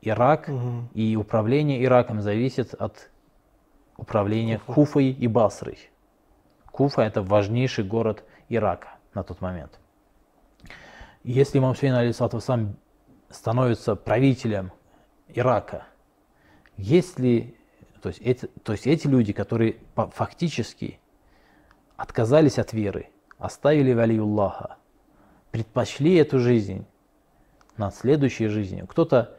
Ирак 0.01 0.47
Мгм. 0.47 0.87
и 0.93 1.17
управление 1.17 1.83
Ираком 1.83 2.21
зависит 2.21 2.73
от 2.73 3.09
управления 3.97 4.59
Куфа. 4.59 4.73
Куфой 4.73 5.09
и 5.09 5.27
Басрой. 5.27 5.89
Куфа 6.71 7.01
это 7.01 7.21
важнейший 7.21 7.83
город 7.83 8.23
Ирака 8.47 8.91
на 9.13 9.23
тот 9.23 9.41
момент. 9.41 9.77
Если 11.25 11.57
имам 11.57 11.73
Хусейн 11.73 11.95
алейхиссалату 11.95 12.39
сам 12.39 12.77
становится 13.29 13.97
правителем 13.97 14.71
Ирака, 15.27 15.83
если, 16.77 17.55
то 18.01 18.10
есть, 18.10 18.22
эти, 18.22 18.48
то 18.48 18.72
есть 18.74 18.88
эти 18.88 19.08
люди, 19.08 19.34
которые 19.34 19.77
фактически 19.96 21.00
отказались 21.98 22.60
от 22.60 22.74
веры, 22.74 23.10
оставили 23.38 23.94
Валиуллаха, 23.94 24.77
предпочли 25.51 26.15
эту 26.15 26.39
жизнь 26.39 26.86
над 27.77 27.96
следующей 27.96 28.48
жизнью. 28.48 28.88
Кто-то, 28.88 29.38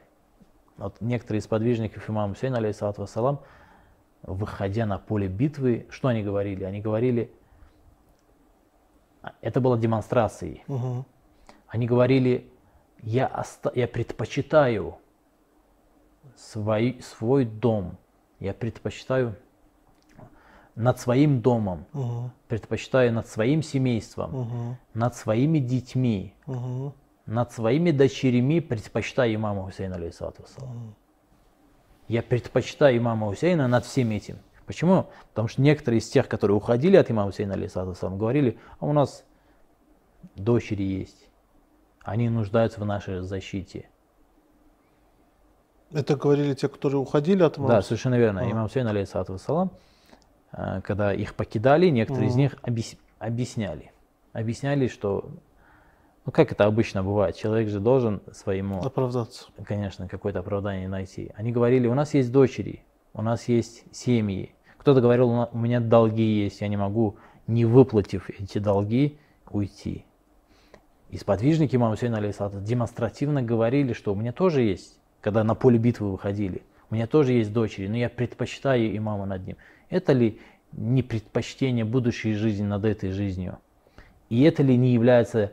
вот 0.76 1.00
некоторые 1.00 1.40
из 1.40 1.46
подвижников 1.46 2.08
имама 2.08 2.34
Хусейна, 2.34 2.58
алейхиссалату 2.58 3.02
вассалам, 3.02 3.40
выходя 4.22 4.86
на 4.86 4.98
поле 4.98 5.28
битвы, 5.28 5.86
что 5.90 6.08
они 6.08 6.22
говорили? 6.22 6.64
Они 6.64 6.80
говорили, 6.80 7.30
это 9.40 9.60
было 9.60 9.78
демонстрацией. 9.78 10.64
Мгм. 10.66 11.04
Они 11.68 11.86
говорили, 11.86 12.50
я, 13.02 13.26
оста- 13.26 13.72
я 13.74 13.86
предпочитаю 13.88 14.98
свой, 16.36 17.00
свой 17.02 17.44
дом, 17.44 17.96
я 18.40 18.52
предпочитаю 18.54 19.36
над 20.74 21.00
своим 21.00 21.40
домом, 21.40 21.86
Мгм. 21.92 22.30
предпочитаю 22.48 23.12
над 23.12 23.26
своим 23.28 23.62
семейством, 23.62 24.30
Мгм. 24.40 24.76
над 24.94 25.16
своими 25.16 25.58
детьми, 25.58 26.34
Мгм. 26.46 26.92
над 27.24 27.52
своими 27.52 27.90
дочерями 27.90 28.60
предпочитаю 28.60 29.34
имама 29.34 29.64
Хусейна, 29.64 29.96
алейхиссалату 29.96 30.42
вассалам. 30.42 30.94
Я 32.08 32.22
предпочитаю 32.22 32.98
имама 32.98 33.26
Хусейна 33.28 33.66
над 33.68 33.84
всем 33.84 34.10
этим. 34.10 34.38
Почему? 34.66 35.06
Потому 35.30 35.48
что 35.48 35.62
некоторые 35.62 36.00
из 36.00 36.08
тех, 36.08 36.28
которые 36.28 36.56
уходили 36.56 36.96
от 36.96 37.10
имама 37.10 37.30
Хусейна, 37.30 37.54
алейхиссалату 37.54 38.16
говорили, 38.16 38.58
а 38.78 38.86
у 38.86 38.92
нас 38.92 39.24
дочери 40.34 40.82
есть, 40.82 41.30
они 42.02 42.28
нуждаются 42.28 42.80
в 42.80 42.84
нашей 42.84 43.22
защите. 43.22 43.88
Это 45.92 46.16
говорили 46.16 46.54
те, 46.54 46.68
которые 46.68 47.00
уходили 47.00 47.42
от 47.42 47.58
имама? 47.58 47.74
Да, 47.74 47.82
совершенно 47.82 48.16
верно. 48.16 48.40
А. 48.42 48.50
Имам 48.50 48.66
Хусейн, 48.66 48.86
алейхиссалату 48.88 49.34
вассалам, 49.34 49.70
э, 50.52 50.80
когда 50.82 51.12
их 51.14 51.34
покидали, 51.34 51.88
некоторые 51.88 52.28
из 52.28 52.32
Мгм. 52.32 52.40
них 52.40 52.56
объяс- 52.62 52.96
объясняли. 53.18 53.92
Объясняли, 54.32 54.88
что, 54.88 55.30
ну 56.26 56.32
как 56.32 56.52
это 56.52 56.64
обычно 56.64 57.02
бывает, 57.02 57.36
человек 57.36 57.68
же 57.68 57.80
должен 57.80 58.20
своему 58.32 58.80
Оправдаться. 58.82 59.46
конечно, 59.64 60.08
какое-то 60.08 60.40
оправдание 60.40 60.88
найти. 60.88 61.30
Они 61.36 61.52
говорили, 61.52 61.86
у 61.86 61.94
нас 61.94 62.14
есть 62.14 62.32
дочери, 62.32 62.82
у 63.14 63.22
нас 63.22 63.48
есть 63.48 63.84
семьи. 63.94 64.54
Кто-то 64.78 65.00
говорил, 65.00 65.48
«У 65.52 65.58
меня 65.58 65.80
долги 65.80 66.22
есть, 66.22 66.60
я 66.60 66.68
не 66.68 66.76
могу, 66.76 67.16
не 67.46 67.64
выплатив 67.64 68.28
эти 68.30 68.58
долги, 68.58 69.18
уйти. 69.50 70.04
И 71.10 71.16
сподвижники 71.16 71.76
имама 71.76 71.94
Хусейна 71.96 72.20
демонстративно 72.60 73.42
говорили, 73.42 73.92
что 73.94 74.12
у 74.12 74.16
меня 74.16 74.32
тоже 74.32 74.62
есть, 74.62 74.98
когда 75.26 75.42
на 75.42 75.56
поле 75.56 75.76
битвы 75.76 76.12
выходили, 76.12 76.62
у 76.88 76.94
меня 76.94 77.08
тоже 77.08 77.32
есть 77.32 77.52
дочери, 77.52 77.88
но 77.88 77.96
я 77.96 78.08
предпочитаю 78.08 78.96
имама 78.96 79.26
над 79.26 79.44
ним. 79.44 79.56
Это 79.90 80.12
ли 80.12 80.38
не 80.70 81.02
предпочтение 81.02 81.84
будущей 81.84 82.34
жизни 82.34 82.64
над 82.64 82.84
этой 82.84 83.10
жизнью? 83.10 83.58
И 84.28 84.44
это 84.44 84.62
ли 84.62 84.76
не 84.76 84.92
является 84.92 85.52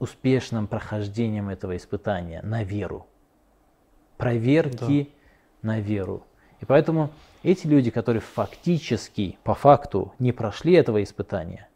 успешным 0.00 0.66
прохождением 0.66 1.50
этого 1.50 1.76
испытания 1.76 2.42
на 2.42 2.64
веру? 2.64 3.06
Проверки 4.16 5.10
на 5.62 5.78
веру. 5.78 6.26
И 6.60 6.64
поэтому 6.64 7.10
эти 7.44 7.68
люди, 7.68 7.92
которые 7.92 8.22
фактически, 8.22 9.38
по 9.44 9.54
факту, 9.54 10.14
не 10.18 10.32
прошли 10.32 10.72
этого 10.72 11.00
испытания, 11.00 11.68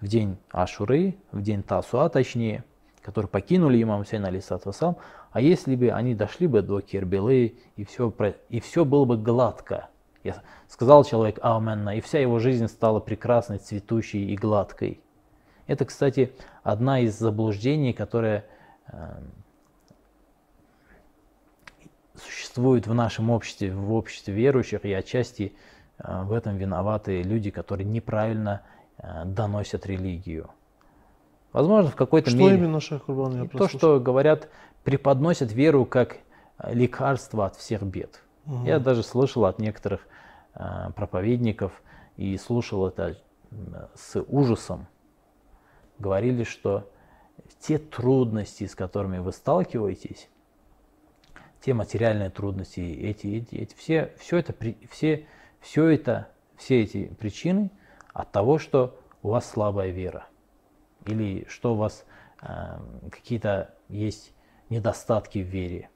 в 0.00 0.08
день 0.08 0.38
Ашуры, 0.50 1.14
в 1.30 1.40
день 1.40 1.62
Тасуа 1.62 2.08
точнее, 2.08 2.64
которые 3.04 3.28
покинули 3.28 3.82
имам 3.82 4.02
Хусейн 4.02 4.24
алейхиссалату 4.24 4.70
вассалам, 4.70 4.96
а 5.30 5.42
если 5.42 5.76
бы 5.76 5.90
они 5.90 6.14
дошли 6.14 6.46
бы 6.46 6.62
до 6.62 6.80
Кербелы, 6.80 7.54
и 7.76 7.84
все, 7.84 8.12
и 8.48 8.60
все 8.60 8.86
было 8.86 9.04
бы 9.04 9.18
гладко, 9.18 9.88
я 10.22 10.42
сказал 10.68 11.04
человек 11.04 11.38
Аменна, 11.42 11.98
и 11.98 12.00
вся 12.00 12.18
его 12.18 12.38
жизнь 12.38 12.66
стала 12.66 13.00
прекрасной, 13.00 13.58
цветущей 13.58 14.32
и 14.32 14.36
гладкой. 14.36 15.02
Это, 15.66 15.84
кстати, 15.84 16.32
одна 16.62 17.00
из 17.00 17.18
заблуждений, 17.18 17.92
которая 17.92 18.46
э, 18.86 19.20
существует 22.16 22.86
в 22.86 22.94
нашем 22.94 23.28
обществе, 23.28 23.74
в 23.74 23.92
обществе 23.92 24.32
верующих, 24.32 24.86
и 24.86 24.92
отчасти 24.94 25.52
э, 25.98 26.22
в 26.22 26.32
этом 26.32 26.56
виноваты 26.56 27.20
люди, 27.20 27.50
которые 27.50 27.86
неправильно 27.86 28.62
э, 28.96 29.24
доносят 29.26 29.84
религию. 29.84 30.48
Возможно, 31.54 31.92
в 31.92 31.94
какой-то 31.94 32.30
что 32.30 32.38
мере... 32.40 32.56
Что 32.56 32.64
именно, 32.64 32.80
Шейх 32.80 33.04
Курбан, 33.04 33.44
я 33.44 33.48
То, 33.48 33.68
что 33.68 34.00
говорят, 34.00 34.48
преподносят 34.82 35.52
веру 35.52 35.86
как 35.86 36.18
лекарство 36.66 37.46
от 37.46 37.54
всех 37.54 37.82
бед. 37.84 38.22
Угу. 38.46 38.64
Я 38.64 38.80
даже 38.80 39.04
слышал 39.04 39.44
от 39.44 39.60
некоторых 39.60 40.00
э, 40.54 40.90
проповедников 40.96 41.80
и 42.16 42.36
слушал 42.38 42.88
это 42.88 43.16
с 43.94 44.20
ужасом. 44.22 44.88
Говорили, 46.00 46.42
что 46.42 46.90
те 47.60 47.78
трудности, 47.78 48.66
с 48.66 48.74
которыми 48.74 49.18
вы 49.18 49.30
сталкиваетесь, 49.30 50.28
те 51.60 51.72
материальные 51.72 52.30
трудности, 52.30 52.80
эти, 52.80 53.28
эти, 53.28 53.54
эти 53.54 53.76
все, 53.76 54.12
все 54.18 54.38
это, 54.38 54.56
все, 54.90 55.28
все 55.60 55.86
это, 55.86 56.26
все 56.56 56.82
эти 56.82 57.06
причины 57.14 57.70
от 58.12 58.32
того, 58.32 58.58
что 58.58 58.98
у 59.22 59.28
вас 59.28 59.48
слабая 59.48 59.90
вера 59.90 60.26
или 61.06 61.46
что 61.48 61.74
у 61.74 61.76
вас 61.76 62.04
э, 62.42 62.78
какие-то 63.10 63.74
есть 63.88 64.32
недостатки 64.68 65.38
в 65.38 65.46
вере. 65.46 65.90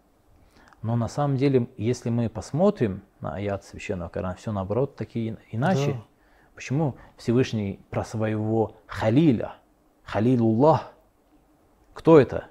Но 0.83 0.97
на 0.97 1.09
самом 1.09 1.37
деле, 1.37 1.69
если 1.77 2.11
мы 2.11 2.29
посмотрим 2.29 3.03
на 3.21 3.35
аят 3.35 3.65
Священного 3.65 4.09
Корана, 4.09 4.35
все 4.37 4.53
наоборот, 4.53 4.97
такие 4.97 5.39
иначе. 5.51 5.93
Да. 5.93 6.05
Почему 6.55 6.97
Всевышний 7.17 7.81
про 7.91 8.05
своего 8.05 8.77
Халиля, 8.87 9.55
Халилуллах, 10.05 10.93
кто 11.95 12.19
это? 12.19 12.49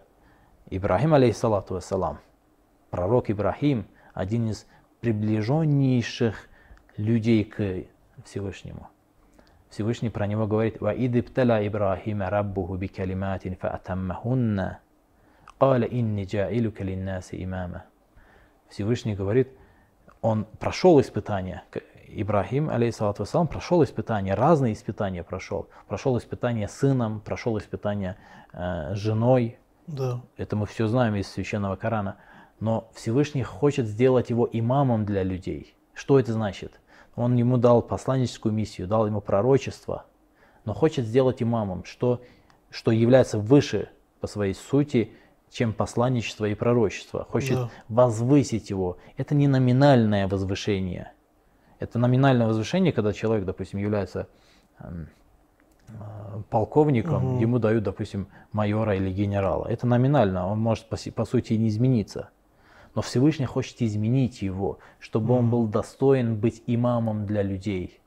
Ибрахим, 0.69 1.13
алейхиссалату 1.13 1.75
вассалам. 1.75 2.19
Пророк 2.89 3.29
Ибрахим, 3.29 3.87
один 4.13 4.49
из 4.49 4.65
приближеннейших 5.01 6.49
людей 6.97 7.45
к 7.45 7.85
Всевышнему. 8.25 8.89
Всевышний 9.69 10.09
про 10.09 10.27
него 10.27 10.47
говорит, 10.47 10.79
«Ваид 10.81 11.15
ибтала 11.15 11.65
Ибрахима 11.65 12.29
раббуху 12.29 12.75
бикалиматин 12.75 13.55
фаатаммахунна, 13.57 14.79
кала 15.59 15.83
инни 15.83 16.23
джаилюка 16.25 16.83
линнаси 16.83 17.43
имама». 17.43 17.85
Всевышний 18.69 19.15
говорит, 19.15 19.49
он 20.21 20.45
прошел 20.59 20.99
испытание, 20.99 21.63
Ибрахим, 22.09 22.69
алейхиссалату 22.69 23.23
вассалам, 23.23 23.47
прошел 23.47 23.83
испытания, 23.83 24.33
разные 24.33 24.73
испытания 24.73 25.23
прошел. 25.23 25.67
Прошел 25.87 26.17
испытание 26.17 26.67
сыном, 26.67 27.19
прошел 27.19 27.57
испытание 27.57 28.15
э, 28.53 28.95
женой. 28.95 29.57
Да. 29.87 30.21
Это 30.37 30.55
мы 30.55 30.65
все 30.65 30.87
знаем 30.87 31.15
из 31.15 31.27
священного 31.27 31.75
Корана. 31.75 32.17
Но 32.59 32.89
Всевышний 32.93 33.43
хочет 33.43 33.87
сделать 33.87 34.29
его 34.29 34.49
имамом 34.51 35.05
для 35.05 35.23
людей. 35.23 35.75
Что 35.93 36.19
это 36.19 36.31
значит? 36.31 36.79
Он 37.17 37.35
ему 37.35 37.57
дал 37.57 37.81
посланническую 37.81 38.53
миссию, 38.53 38.87
дал 38.87 39.07
ему 39.07 39.21
пророчество, 39.21 40.05
но 40.65 40.73
хочет 40.73 41.05
сделать 41.05 41.41
имамом, 41.41 41.83
что, 41.83 42.21
что 42.69 42.91
является 42.91 43.39
выше 43.39 43.89
по 44.21 44.27
своей 44.27 44.53
сути, 44.53 45.11
чем 45.49 45.73
посланничество 45.73 46.45
и 46.45 46.53
пророчество. 46.53 47.25
Хочет 47.29 47.57
да. 47.57 47.69
возвысить 47.89 48.69
его. 48.69 48.97
Это 49.17 49.33
не 49.33 49.47
номинальное 49.47 50.27
возвышение. 50.27 51.11
Это 51.79 51.97
номинальное 51.97 52.45
возвышение, 52.45 52.93
когда 52.93 53.13
человек, 53.13 53.45
допустим, 53.45 53.79
является 53.79 54.27
эм, 54.79 55.07
э, 55.87 55.93
полковником, 56.51 57.33
угу. 57.33 57.41
ему 57.41 57.57
дают, 57.57 57.83
допустим, 57.83 58.27
майора 58.51 58.95
или 58.95 59.11
генерала. 59.11 59.65
Это 59.67 59.87
номинально, 59.87 60.47
он 60.47 60.59
может 60.59 60.87
по, 60.87 60.97
по 61.15 61.25
сути 61.25 61.53
не 61.53 61.69
измениться. 61.69 62.29
Но 62.97 63.03
Всевышний 63.03 63.45
хочет 63.45 63.79
изменить 63.83 64.41
его, 64.41 64.79
чтобы 64.97 65.35
он 65.35 65.51
был 65.51 65.67
достоин 65.67 66.35
быть 66.35 66.63
имамом 66.65 67.27
для 67.27 67.43
людей. 67.43 67.99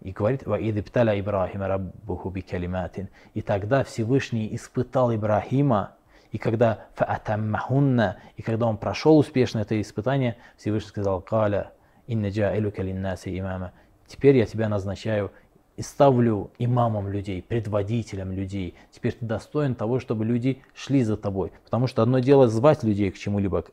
И 0.00 0.12
говорит, 0.12 0.44
Ибрахима 0.44 1.66
раббуху 1.66 2.30
бикалиматин. 2.30 3.08
И 3.34 3.42
тогда 3.42 3.82
Всевышний 3.82 4.54
испытал 4.54 5.12
Ибрахима 5.12 5.96
и 6.30 6.38
когда 6.38 6.86
фаатаммахунна, 6.94 8.18
и 8.36 8.42
когда 8.42 8.66
он 8.66 8.76
прошел 8.76 9.18
успешно 9.18 9.58
это 9.58 9.80
испытание, 9.80 10.36
Всевышний 10.56 10.90
сказал, 10.90 11.20
«Каля, 11.20 11.72
инна 12.06 12.28
джаилука 12.30 12.80
линнаси 12.80 13.36
имама». 13.36 13.72
Теперь 14.06 14.36
я 14.36 14.46
тебя 14.46 14.68
назначаю 14.68 15.32
и 15.76 15.82
ставлю 15.82 16.52
имамом 16.58 17.08
людей, 17.08 17.42
предводителем 17.42 18.30
людей. 18.30 18.76
Теперь 18.92 19.14
ты 19.14 19.26
достоин 19.26 19.74
того, 19.74 19.98
чтобы 19.98 20.24
люди 20.24 20.62
шли 20.74 21.02
за 21.02 21.16
тобой. 21.16 21.50
Потому 21.64 21.88
что 21.88 22.02
одно 22.02 22.20
дело 22.20 22.46
звать 22.46 22.84
людей 22.84 23.10
к 23.10 23.18
чему-либо, 23.18 23.64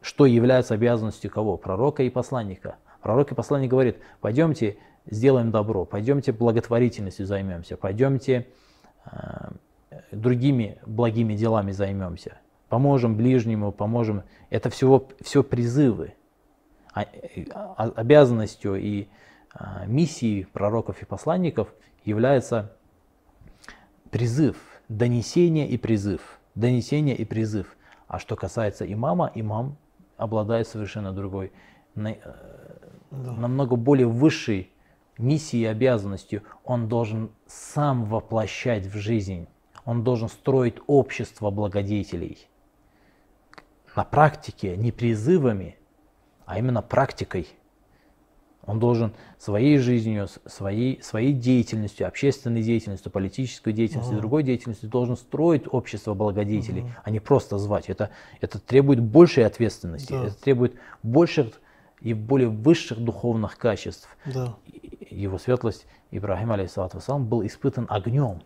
что 0.00 0.26
является 0.26 0.74
обязанностью 0.74 1.30
кого? 1.30 1.56
Пророка 1.56 2.02
и 2.02 2.10
посланника. 2.10 2.76
Пророк 3.02 3.32
и 3.32 3.34
посланник 3.34 3.70
говорит, 3.70 3.96
пойдемте 4.20 4.78
сделаем 5.06 5.50
добро, 5.50 5.84
пойдемте 5.84 6.32
благотворительностью 6.32 7.26
займемся, 7.26 7.76
пойдемте 7.76 8.46
э, 9.06 9.10
другими 10.12 10.78
благими 10.84 11.34
делами 11.34 11.72
займемся. 11.72 12.38
Поможем 12.68 13.16
ближнему, 13.16 13.72
поможем. 13.72 14.24
Это 14.50 14.68
всего, 14.70 15.08
все 15.22 15.42
призывы. 15.42 16.14
А, 16.92 17.06
а, 17.54 17.90
обязанностью 17.96 18.76
и 18.76 19.08
а, 19.54 19.86
миссией 19.86 20.44
пророков 20.44 21.00
и 21.00 21.06
посланников 21.06 21.72
является 22.04 22.72
призыв, 24.10 24.56
донесение 24.88 25.68
и 25.68 25.78
призыв. 25.78 26.38
Донесение 26.54 27.16
и 27.16 27.24
призыв. 27.24 27.76
А 28.06 28.18
что 28.18 28.36
касается 28.36 28.90
имама, 28.90 29.30
имам 29.34 29.76
обладает 30.18 30.68
совершенно 30.68 31.12
другой, 31.12 31.52
э, 31.96 32.14
да. 33.10 33.32
намного 33.32 33.76
более 33.76 34.06
высшей 34.06 34.70
миссией 35.16 35.62
и 35.62 35.66
обязанностью. 35.66 36.42
Он 36.64 36.88
должен 36.88 37.30
сам 37.46 38.04
воплощать 38.04 38.84
в 38.84 38.98
жизнь 38.98 39.48
он 39.88 40.04
должен 40.04 40.28
строить 40.28 40.74
общество 40.86 41.50
благодетелей. 41.50 42.50
На 43.96 44.04
практике, 44.04 44.76
не 44.76 44.92
призывами, 44.92 45.78
а 46.44 46.58
именно 46.58 46.82
практикой. 46.82 47.48
Он 48.68 48.78
должен 48.78 49.12
своей 49.38 49.78
жизнью, 49.78 50.28
своей, 50.46 51.02
своей 51.02 51.32
деятельностью, 51.32 52.06
общественной 52.06 52.62
деятельностью, 52.62 53.10
политической 53.10 53.72
деятельностью, 53.72 54.16
uh 54.16 54.20
другой 54.20 54.44
деятельностью 54.44 54.88
должен 54.88 55.16
строить 55.16 55.64
общество 55.70 56.14
благодетелей, 56.14 56.82
uh 56.82 56.90
а 57.02 57.10
не 57.10 57.18
просто 57.18 57.58
звать. 57.58 57.88
Это, 57.88 58.10
это 58.40 58.60
требует 58.60 59.00
большей 59.00 59.44
ответственности, 59.46 60.12
да. 60.12 60.26
это 60.26 60.40
требует 60.40 60.74
больших 61.02 61.60
и 62.00 62.14
более 62.14 62.48
высших 62.48 63.00
духовных 63.00 63.58
качеств. 63.58 64.08
Да. 64.24 64.54
Его 65.10 65.38
светлость 65.38 65.86
Ибрахим, 66.10 66.52
алейхиссалату 66.52 67.00
был 67.18 67.44
испытан 67.44 67.86
огнем 67.88 68.42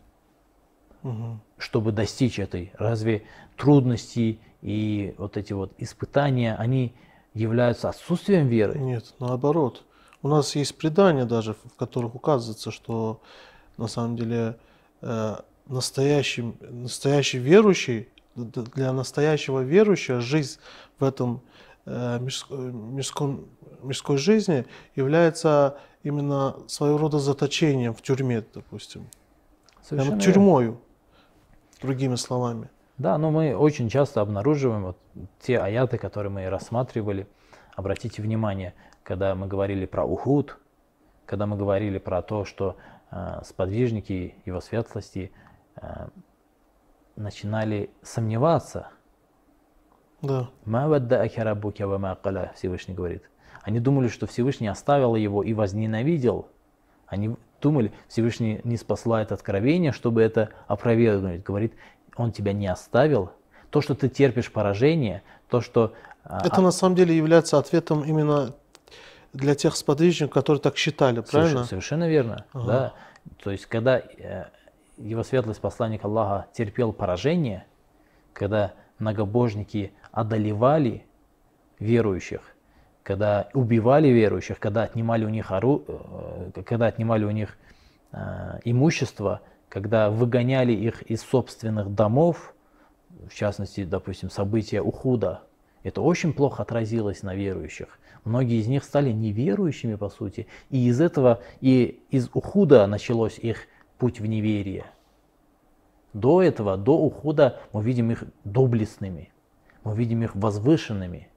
угу. 1.02 1.38
чтобы 1.58 1.92
достичь 1.92 2.38
этой. 2.38 2.72
Разве 2.78 3.24
трудности 3.56 4.40
и 4.62 5.14
вот 5.18 5.36
эти 5.36 5.52
вот 5.52 5.72
испытания, 5.78 6.54
они 6.54 6.94
являются 7.34 7.88
отсутствием 7.88 8.48
веры? 8.48 8.78
Нет, 8.78 9.14
наоборот. 9.18 9.84
У 10.22 10.28
нас 10.28 10.54
есть 10.54 10.76
предания 10.76 11.24
даже, 11.24 11.54
в 11.54 11.76
которых 11.76 12.14
указывается, 12.14 12.70
что 12.70 13.20
на 13.76 13.88
самом 13.88 14.16
деле 14.16 14.56
э, 15.00 15.36
настоящий, 15.66 16.54
настоящий 16.60 17.38
верующий, 17.38 18.08
для 18.34 18.92
настоящего 18.92 19.60
верующего 19.60 20.20
жизнь 20.20 20.58
в 20.98 21.04
этом 21.04 21.42
э, 21.84 22.18
мирском, 22.20 23.46
мирской 23.82 24.16
жизни 24.16 24.64
является 24.94 25.78
именно 26.02 26.56
своего 26.66 26.98
рода 26.98 27.18
заточением 27.18 27.94
в 27.94 28.02
тюрьме, 28.02 28.44
допустим. 28.54 29.06
Совершенно 29.82 30.20
тюрьмою 30.20 30.80
другими 31.80 32.14
словами. 32.14 32.70
Да, 32.98 33.18
но 33.18 33.30
мы 33.30 33.56
очень 33.56 33.88
часто 33.88 34.20
обнаруживаем 34.20 34.84
вот 34.84 34.98
те 35.40 35.58
аяты, 35.58 35.98
которые 35.98 36.30
мы 36.30 36.48
рассматривали. 36.48 37.26
Обратите 37.74 38.22
внимание, 38.22 38.74
когда 39.02 39.34
мы 39.34 39.46
говорили 39.46 39.86
про 39.86 40.04
Ухуд, 40.04 40.58
когда 41.26 41.46
мы 41.46 41.56
говорили 41.56 41.98
про 41.98 42.22
то, 42.22 42.44
что 42.44 42.76
э, 43.10 43.40
сподвижники 43.44 44.34
его 44.44 44.60
светлости 44.60 45.32
э, 45.76 46.08
начинали 47.16 47.90
сомневаться. 48.02 48.88
Да. 50.20 50.50
Всевышний 52.54 52.94
говорит. 52.94 53.22
Они 53.62 53.80
думали, 53.80 54.08
что 54.08 54.26
Всевышний 54.26 54.68
оставил 54.68 55.14
его 55.14 55.42
и 55.42 55.54
возненавидел. 55.54 56.48
Они 57.06 57.36
думали, 57.60 57.92
Всевышний 58.08 58.60
не 58.64 58.76
спасает 58.76 59.32
откровение, 59.32 59.92
чтобы 59.92 60.22
это 60.22 60.50
опровергнуть. 60.66 61.42
Говорит, 61.42 61.74
он 62.16 62.32
тебя 62.32 62.52
не 62.52 62.66
оставил. 62.66 63.32
То, 63.72 63.80
что 63.80 63.94
ты 63.94 64.10
терпишь 64.10 64.52
поражение, 64.52 65.22
то, 65.48 65.62
что... 65.62 65.94
А, 66.24 66.46
это 66.46 66.58
а... 66.58 66.60
на 66.60 66.72
самом 66.72 66.94
деле 66.94 67.16
является 67.16 67.56
ответом 67.56 68.04
именно 68.04 68.54
для 69.32 69.54
тех 69.54 69.74
сподвижников, 69.76 70.34
которые 70.34 70.60
так 70.60 70.76
считали, 70.76 71.20
правильно? 71.20 71.64
Совершенно, 71.64 71.64
совершенно 71.64 72.08
верно, 72.08 72.44
ага. 72.52 72.66
да. 72.66 72.92
То 73.42 73.50
есть, 73.50 73.64
когда 73.64 73.98
э, 73.98 74.44
его 74.98 75.22
светлость 75.22 75.62
посланник 75.62 76.04
Аллаха 76.04 76.48
терпел 76.52 76.92
поражение, 76.92 77.64
когда 78.34 78.74
многобожники 78.98 79.94
одолевали 80.10 81.06
верующих, 81.78 82.42
когда 83.02 83.48
убивали 83.54 84.08
верующих, 84.08 84.58
когда 84.58 84.82
отнимали 84.82 85.24
у 85.24 85.30
них, 85.30 85.50
ору... 85.50 85.82
Э, 85.88 86.62
когда 86.66 86.88
отнимали 86.88 87.24
у 87.24 87.30
них 87.30 87.56
э, 88.12 88.60
имущество, 88.64 89.40
когда 89.70 90.10
выгоняли 90.10 90.72
их 90.72 91.00
из 91.04 91.22
собственных 91.22 91.94
домов, 91.94 92.52
в 93.28 93.34
частности, 93.34 93.84
допустим, 93.84 94.30
события 94.30 94.80
Ухуда, 94.80 95.42
это 95.82 96.00
очень 96.00 96.32
плохо 96.32 96.62
отразилось 96.62 97.22
на 97.22 97.34
верующих. 97.34 97.98
Многие 98.24 98.60
из 98.60 98.68
них 98.68 98.84
стали 98.84 99.10
неверующими, 99.10 99.96
по 99.96 100.08
сути, 100.08 100.46
и 100.70 100.86
из 100.86 101.00
этого, 101.00 101.42
и 101.60 102.02
из 102.10 102.28
Ухуда 102.32 102.86
началось 102.86 103.38
их 103.38 103.66
путь 103.98 104.20
в 104.20 104.26
неверие. 104.26 104.84
До 106.12 106.42
этого, 106.42 106.76
до 106.76 106.98
ухода, 106.98 107.60
мы 107.72 107.82
видим 107.82 108.10
их 108.10 108.24
доблестными, 108.44 109.32
мы 109.82 109.96
видим 109.96 110.22
их 110.22 110.36
возвышенными, 110.36 111.28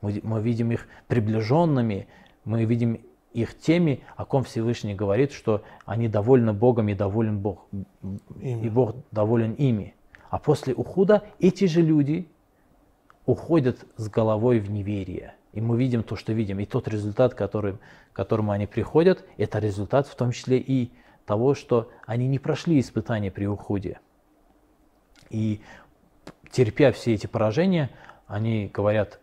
мы, 0.00 0.20
мы 0.22 0.40
видим 0.40 0.70
их 0.70 0.86
приближенными, 1.08 2.06
мы 2.44 2.64
видим 2.64 3.00
их 3.32 3.58
теми, 3.58 4.04
о 4.16 4.24
ком 4.24 4.44
Всевышний 4.44 4.94
говорит, 4.94 5.32
что 5.32 5.62
они 5.86 6.06
довольны 6.06 6.52
Богом 6.52 6.88
и 6.88 6.94
доволен 6.94 7.40
Бог, 7.40 7.66
ими. 8.40 8.66
и 8.66 8.68
Бог 8.68 8.94
доволен 9.10 9.54
ими. 9.54 9.94
А 10.32 10.38
после 10.38 10.72
ухода 10.72 11.24
эти 11.40 11.66
же 11.66 11.82
люди 11.82 12.26
уходят 13.26 13.84
с 13.98 14.08
головой 14.08 14.60
в 14.60 14.70
неверие. 14.70 15.34
И 15.52 15.60
мы 15.60 15.76
видим 15.76 16.02
то, 16.02 16.16
что 16.16 16.32
видим. 16.32 16.58
И 16.58 16.64
тот 16.64 16.88
результат, 16.88 17.34
который, 17.34 17.74
к 17.74 18.16
которому 18.16 18.50
они 18.50 18.66
приходят, 18.66 19.26
это 19.36 19.58
результат 19.58 20.06
в 20.06 20.14
том 20.14 20.32
числе 20.32 20.56
и 20.56 20.90
того, 21.26 21.54
что 21.54 21.90
они 22.06 22.28
не 22.28 22.38
прошли 22.38 22.80
испытания 22.80 23.30
при 23.30 23.44
уходе. 23.44 24.00
И 25.28 25.60
терпя 26.50 26.92
все 26.92 27.12
эти 27.12 27.26
поражения, 27.26 27.90
они 28.26 28.70
говорят, 28.72 29.20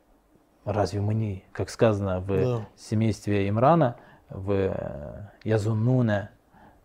разве 0.64 1.02
мы 1.02 1.16
не, 1.16 1.44
как 1.52 1.72
сказано 1.72 2.20
в 2.20 2.28
да. 2.28 2.68
семействе 2.76 3.50
Имрана, 3.50 3.96
в 4.30 4.52
э, 4.52 5.30
Язуннуна 5.44 6.30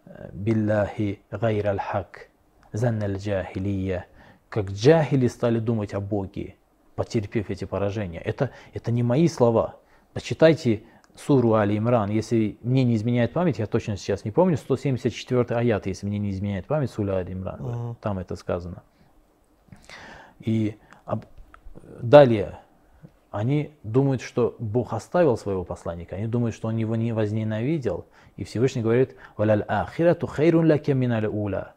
э, 0.07 0.31
билляхи 0.33 1.21
гайр 1.31 1.67
аль-хак, 1.67 2.31
занналь 2.73 3.19
джахилия, 3.19 4.07
как 4.55 4.71
джахили 4.71 5.27
стали 5.27 5.59
думать 5.59 5.95
о 5.95 6.01
Боге, 6.01 6.55
потерпев 6.95 7.51
эти 7.51 7.64
поражения. 7.64 8.21
Это, 8.21 8.51
это 8.73 8.93
не 8.93 9.03
мои 9.03 9.27
слова. 9.27 9.81
Почитайте 10.12 10.85
суру 11.17 11.55
Али 11.55 11.77
Имран, 11.77 12.09
если 12.09 12.57
мне 12.62 12.85
не 12.85 12.95
изменяет 12.95 13.33
память, 13.33 13.59
я 13.59 13.67
точно 13.67 13.97
сейчас 13.97 14.25
не 14.25 14.31
помню, 14.31 14.57
174 14.57 15.57
аят, 15.57 15.88
если 15.88 16.07
мне 16.07 16.19
не 16.19 16.31
изменяет 16.31 16.67
память, 16.67 16.93
сура 16.93 17.17
Али 17.17 17.33
Имран, 17.33 17.61
uh-huh. 17.61 17.97
там 18.01 18.21
это 18.21 18.37
сказано. 18.37 18.85
И 20.38 20.77
далее 22.01 22.61
они 23.33 23.73
думают, 23.83 24.23
что 24.23 24.55
Бог 24.61 24.93
оставил 24.93 25.37
своего 25.37 25.64
посланника, 25.64 26.14
они 26.14 26.29
думают, 26.29 26.55
что 26.55 26.69
он 26.69 26.77
его 26.77 26.95
не 26.95 27.11
возненавидел. 27.11 28.07
И 28.37 28.45
Всевышний 28.45 28.83
говорит, 28.83 29.17
«Валяль 29.37 29.64
ахирату 29.67 30.29
хайрун 30.29 30.71
лаке 30.71 30.95
миналь 30.95 31.27
ула». 31.27 31.75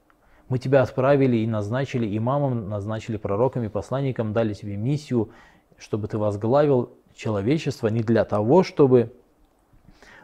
Мы 0.50 0.60
тебя 0.60 0.82
отправили 0.82 1.38
и 1.38 1.48
назначили 1.48 2.18
имамом, 2.18 2.70
назначили 2.70 3.18
пророками, 3.18 3.68
посланником, 3.68 4.34
дали 4.34 4.54
тебе 4.54 4.78
миссию, 4.78 5.30
чтобы 5.78 6.08
ты 6.08 6.18
возглавил 6.18 6.92
человечество 7.16 7.88
не 7.88 8.02
для 8.02 8.24
того, 8.24 8.64
чтобы 8.64 9.14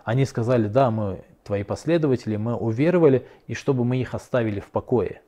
они 0.05 0.25
сказали, 0.25 0.67
да, 0.67 0.91
мы 0.91 1.23
твои 1.43 1.63
последователи, 1.63 2.37
мы 2.37 2.55
уверовали, 2.55 3.27
и 3.47 3.53
чтобы 3.53 3.83
мы 3.83 3.97
их 3.97 4.13
оставили 4.13 4.59
в 4.59 4.69
покое. 4.69 5.21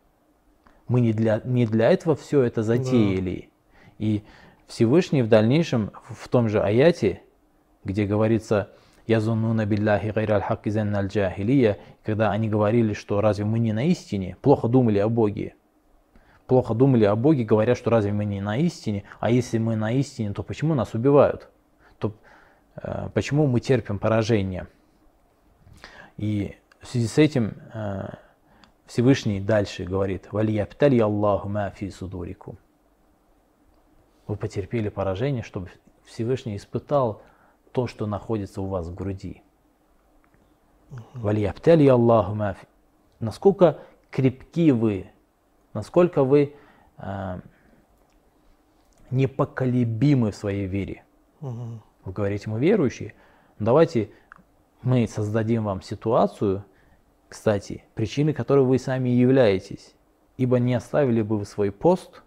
Мы 0.88 1.02
не 1.02 1.14
для, 1.14 1.42
не 1.44 1.66
для 1.66 1.92
этого 1.92 2.16
все 2.16 2.44
это 2.44 2.64
затеяли. 2.64 3.50
Да. 3.50 4.06
И 4.06 4.24
Всевышний 4.68 5.24
в 5.24 5.28
дальнейшем, 5.28 5.92
в 6.10 6.28
том 6.30 6.48
же 6.48 6.62
аяте, 6.62 7.22
где 7.84 8.06
говорится 8.06 8.72
«Язуннуна 9.08 9.66
билляхи 9.66 10.12
гайраль 10.12 10.42
хакки 10.42 10.76
аль 10.76 11.08
джахилия», 11.08 11.78
когда 12.04 12.32
они 12.32 12.50
говорили, 12.50 12.94
что 12.94 13.22
разве 13.22 13.46
мы 13.46 13.60
не 13.60 13.74
на 13.74 13.86
истине, 13.86 14.38
плохо 14.42 14.68
думали 14.68 15.00
о 15.00 15.10
Боге. 15.10 15.56
Плохо 16.48 16.74
думали 16.74 17.06
о 17.06 17.16
Боге, 17.16 17.44
говоря, 17.44 17.76
что 17.76 17.90
разве 17.90 18.12
мы 18.12 18.26
не 18.26 18.42
на 18.42 18.58
истине, 18.58 19.04
а 19.20 19.30
если 19.32 19.58
мы 19.58 19.76
на 19.76 19.92
истине, 19.92 20.34
то 20.34 20.44
почему 20.44 20.76
нас 20.76 20.94
убивают? 20.94 21.50
То 22.00 22.14
э, 22.76 23.10
почему 23.14 23.48
мы 23.48 23.60
терпим 23.60 24.00
поражение? 24.00 24.68
И 26.18 26.56
в 26.82 26.88
связи 26.88 27.08
с 27.08 27.18
этим 27.18 27.58
э, 27.74 28.10
Всевышний 28.86 29.40
дальше 29.40 29.84
говорит, 29.84 30.32
«Валияптали 30.32 31.00
Аллаху 31.00 31.52
фи 31.76 31.90
судурикум». 31.90 32.58
Вы 34.28 34.36
потерпели 34.36 34.90
поражение, 34.90 35.44
чтобы 35.44 35.70
Всевышний 36.06 36.56
испытал 36.58 37.22
то, 37.76 37.88
что 37.88 38.06
находится 38.06 38.62
у 38.62 38.68
вас 38.68 38.88
в 38.88 38.96
груди. 38.96 39.44
Валияптали 41.14 41.86
Аллаху 41.88 42.34
ма 42.34 42.54
фи. 42.54 42.66
Насколько 43.20 43.82
крепки 44.10 44.72
вы, 44.72 45.12
насколько 45.74 46.24
вы 46.24 46.56
э, 46.98 47.40
непоколебимы 49.12 50.32
в 50.32 50.38
своей 50.38 50.68
вере. 50.68 51.04
Вы 51.42 52.14
говорите, 52.14 52.50
мы 52.50 52.62
верующие. 52.62 53.14
Давайте 53.60 54.10
мы 54.82 55.06
создадим 55.06 55.66
вам 55.66 55.82
ситуацию, 55.82 56.64
кстати, 57.28 57.84
причины 57.94 58.32
которой 58.32 58.64
вы 58.64 58.80
сами 58.80 59.10
являетесь. 59.10 59.96
Ибо 60.38 60.60
не 60.60 60.76
оставили 60.76 61.22
бы 61.22 61.40
вы 61.40 61.46
свой 61.46 61.74
пост, 61.74 62.24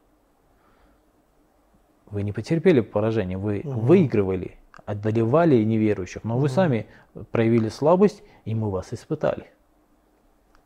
вы 2.05 2.23
не 2.23 2.33
потерпели 2.33 2.81
поражение, 2.81 3.39
вы 3.39 3.63
угу. 3.65 3.81
выигрывали, 3.81 4.58
одолевали 4.87 5.63
неверующих, 5.63 6.25
но 6.25 6.39
вы 6.39 6.49
сами 6.49 6.87
проявили 7.31 7.69
слабость, 7.69 8.23
и 8.45 8.55
мы 8.55 8.71
вас 8.71 8.93
испытали. 8.93 9.47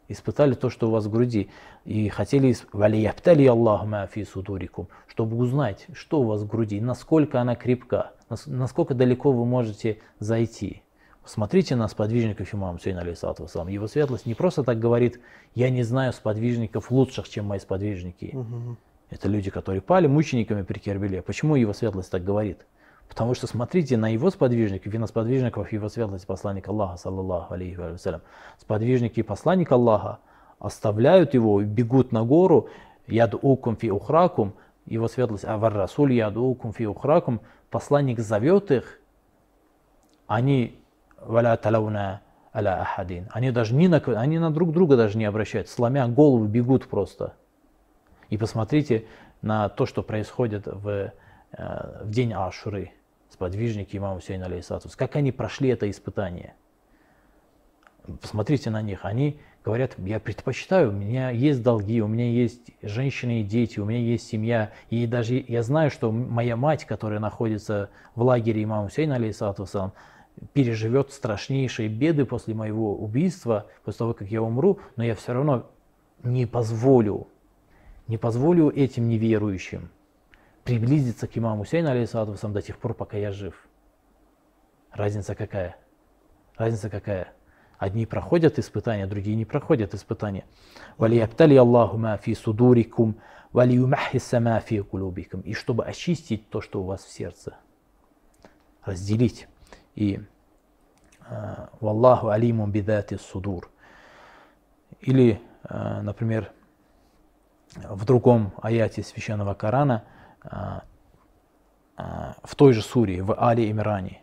Испытали 0.09 0.55
то, 0.55 0.69
что 0.69 0.89
у 0.89 0.91
вас 0.91 1.07
в 1.07 1.11
груди. 1.11 1.49
И 1.85 2.09
хотели, 2.09 2.55
валияптали 2.73 3.47
Аллаху 3.47 3.89
фи 4.11 4.25
судурикум, 4.25 4.89
чтобы 5.07 5.37
узнать, 5.37 5.87
что 5.95 6.21
у 6.21 6.25
вас 6.25 6.43
в 6.43 6.47
груди, 6.47 6.81
насколько 6.81 7.41
она 7.41 7.55
крепка, 7.55 8.13
насколько 8.47 8.95
далеко 8.95 9.33
вы 9.33 9.47
можете 9.47 10.01
зайти. 10.19 10.83
Смотрите 11.25 11.77
на 11.77 11.87
сподвижников 11.87 12.53
имама 12.53 12.81
Сейна 12.81 13.03
алейсалату 13.03 13.45
вассалам. 13.45 13.69
Его 13.69 13.87
светлость 13.87 14.27
не 14.27 14.35
просто 14.35 14.65
так 14.65 14.79
говорит, 14.81 15.21
я 15.55 15.71
не 15.71 15.85
знаю 15.85 16.13
сподвижников 16.13 16.91
лучших, 16.91 17.29
чем 17.29 17.47
мои 17.47 17.61
сподвижники. 17.61 18.33
Угу. 18.35 18.77
Это 19.11 19.29
люди, 19.29 19.51
которые 19.51 19.83
пали 19.83 20.09
мучениками 20.09 20.63
при 20.63 20.79
Кербеле. 20.79 21.23
Почему 21.23 21.55
его 21.55 21.73
светлость 21.73 22.11
так 22.11 22.25
говорит? 22.25 22.67
Потому 23.13 23.35
что 23.35 23.47
смотрите 23.47 23.99
на 23.99 24.09
его 24.09 24.31
сподвижников 24.31 24.95
и 24.95 24.97
на 24.97 25.07
сподвижников 25.07 25.71
его 25.71 25.91
светлости 25.91 26.25
посланника 26.25 26.71
Аллаха, 26.71 26.97
саллаллаху 26.97 27.53
алейхи 27.53 27.77
вассалям. 27.77 28.23
Сподвижники 28.59 29.21
и 29.21 29.23
посланник 29.23 29.71
Аллаха 29.71 30.21
оставляют 30.59 31.35
его 31.35 31.63
бегут 31.63 32.11
на 32.11 32.25
гору, 32.25 32.71
яд 33.07 33.35
укум 33.35 33.77
фи 33.77 33.91
ухракум, 33.91 34.55
его 34.87 35.09
светлость, 35.09 35.45
авар 35.45 35.75
расуль 35.75 36.15
яд 36.15 36.39
укум 36.39 36.73
фи 36.73 36.87
ухракум, 36.87 37.43
посланник 37.69 38.19
зовет 38.19 38.71
их, 38.71 38.99
они 40.27 40.83
валя 41.21 41.59
талауна 41.59 42.23
аля 42.55 42.81
ахадин. 42.81 43.29
Они 43.31 43.51
даже 43.51 43.75
ни 43.75 43.89
на, 43.89 43.99
они 43.99 44.39
на 44.39 44.51
друг 44.51 44.73
друга 44.73 44.97
даже 44.97 45.19
не 45.19 45.27
обращают, 45.27 45.69
сломя 45.69 46.09
голову 46.09 46.47
бегут 46.47 46.87
просто. 46.87 47.35
И 48.31 48.39
посмотрите 48.39 49.05
на 49.43 49.69
то, 49.69 49.85
что 49.85 50.03
происходит 50.03 50.67
в, 50.67 50.89
э, 50.89 51.11
в 52.05 52.11
день 52.11 52.33
Ашуры, 52.33 52.93
сподвижники 53.33 53.97
имама 53.97 54.17
Хусейна 54.17 54.47
алейхиссатус, 54.47 54.95
как 54.97 55.17
они 55.17 55.33
прошли 55.33 55.71
это 55.71 55.91
испытание. 55.91 56.55
Посмотрите 58.21 58.71
на 58.71 58.83
них, 58.83 59.05
они 59.05 59.39
говорят, 59.65 59.95
я 59.99 60.19
предпочитаю, 60.19 60.91
у 60.91 60.93
меня 60.93 61.31
есть 61.31 61.63
долги, 61.63 62.03
у 62.03 62.09
меня 62.09 62.29
есть 62.29 62.73
женщины 62.83 63.41
и 63.41 63.45
дети, 63.45 63.79
у 63.79 63.85
меня 63.85 64.01
есть 64.01 64.27
семья. 64.27 64.73
И 64.91 65.07
даже 65.07 65.45
я 65.47 65.63
знаю, 65.63 65.91
что 65.91 66.11
моя 66.11 66.57
мать, 66.57 66.85
которая 66.85 67.21
находится 67.21 67.91
в 68.15 68.23
лагере 68.23 68.65
имама 68.65 68.89
Хусейна, 68.89 69.17
алейхиссату 69.17 69.67
переживет 70.53 71.13
страшнейшие 71.13 71.89
беды 71.89 72.25
после 72.25 72.55
моего 72.55 72.97
убийства, 72.97 73.67
после 73.85 73.99
того, 73.99 74.15
как 74.15 74.29
я 74.29 74.43
умру, 74.43 74.81
но 74.97 75.05
я 75.05 75.15
все 75.15 75.33
равно 75.33 75.71
не 76.23 76.47
позволю, 76.47 77.29
не 78.09 78.19
позволю 78.19 78.71
этим 78.71 79.09
неверующим 79.09 79.91
приблизиться 80.65 81.27
к 81.27 81.37
имаму 81.37 81.63
Хусейну, 81.63 81.91
алейхиссалату 81.91 82.49
до 82.49 82.63
тех 82.63 82.79
пор, 82.79 82.95
пока 82.95 83.17
я 83.17 83.33
жив. 83.33 83.55
Разница 84.93 85.35
какая? 85.35 85.77
Разница 86.57 86.91
какая? 86.91 87.33
Одни 87.79 88.07
проходят 88.07 88.59
испытания, 88.59 89.07
другие 89.07 89.35
не 89.35 89.45
проходят 89.45 89.95
испытания. 89.95 90.45
«Валияптали 90.99 91.57
Аллаху 91.57 92.01
фи 92.21 92.35
судурикум, 92.35 93.17
валиюмахиссама 93.53 94.61
фи 94.61 94.83
кулубикум». 94.83 95.41
И 95.41 95.55
чтобы 95.55 95.85
очистить 95.85 96.49
то, 96.49 96.61
что 96.61 96.81
у 96.81 96.85
вас 96.85 97.03
в 97.03 97.11
сердце. 97.11 97.57
Разделить. 98.85 99.49
И 99.97 100.21
э, 101.29 101.67
«Валлаху 101.81 102.29
алимум 102.29 102.71
бидати 102.71 103.17
судур». 103.17 103.69
Или, 105.01 105.41
э, 105.65 106.03
например, 106.03 106.53
в 107.75 108.05
другом 108.05 108.53
аяте 108.63 109.03
Священного 109.03 109.55
Корана– 109.55 110.05
а, 110.45 110.85
а, 111.97 112.37
в 112.43 112.55
той 112.57 112.73
же 112.73 112.83
суре, 112.83 113.23
в 113.23 113.35
Али 113.35 113.71
Имране, 113.71 114.23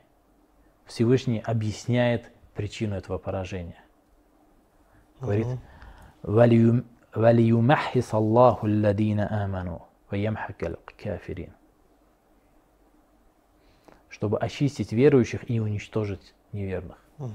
Всевышний 0.85 1.39
объясняет 1.39 2.31
причину 2.55 2.95
этого 2.95 3.17
поражения. 3.17 3.81
Говорит, 5.21 5.47
«Валиюмахис 6.23 8.13
Аллаху 8.13 8.67
ладина 8.67 9.43
аману, 9.43 9.87
ваямхакал 10.09 10.77
кафирин». 10.85 11.53
Чтобы 14.09 14.39
очистить 14.39 14.91
верующих 14.91 15.49
и 15.49 15.59
уничтожить 15.59 16.33
неверных. 16.51 16.97
Угу. 17.19 17.31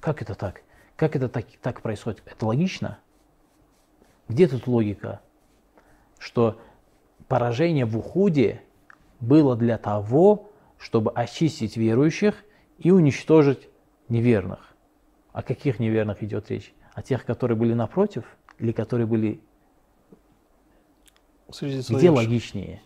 Как 0.00 0.22
это 0.22 0.34
так? 0.34 0.62
Как 0.96 1.16
это 1.16 1.28
так, 1.28 1.46
так 1.62 1.80
происходит? 1.80 2.22
Это 2.26 2.46
логично? 2.46 2.98
Где 4.28 4.46
тут 4.46 4.66
логика? 4.66 5.20
Что 6.18 6.60
поражение 7.28 7.84
в 7.84 7.96
Ухуде 7.98 8.62
было 9.20 9.56
для 9.56 9.78
того, 9.78 10.50
чтобы 10.78 11.10
очистить 11.12 11.76
верующих 11.76 12.44
и 12.78 12.90
уничтожить 12.90 13.68
неверных. 14.08 14.74
О 15.32 15.42
каких 15.42 15.78
неверных 15.78 16.22
идет 16.22 16.50
речь? 16.50 16.74
О 16.94 17.02
тех, 17.02 17.24
которые 17.24 17.56
были 17.56 17.74
напротив 17.74 18.24
или 18.58 18.72
которые 18.72 19.06
были... 19.06 19.40
Среди 21.50 21.94
Где 21.94 22.10
логичнее? 22.10 22.82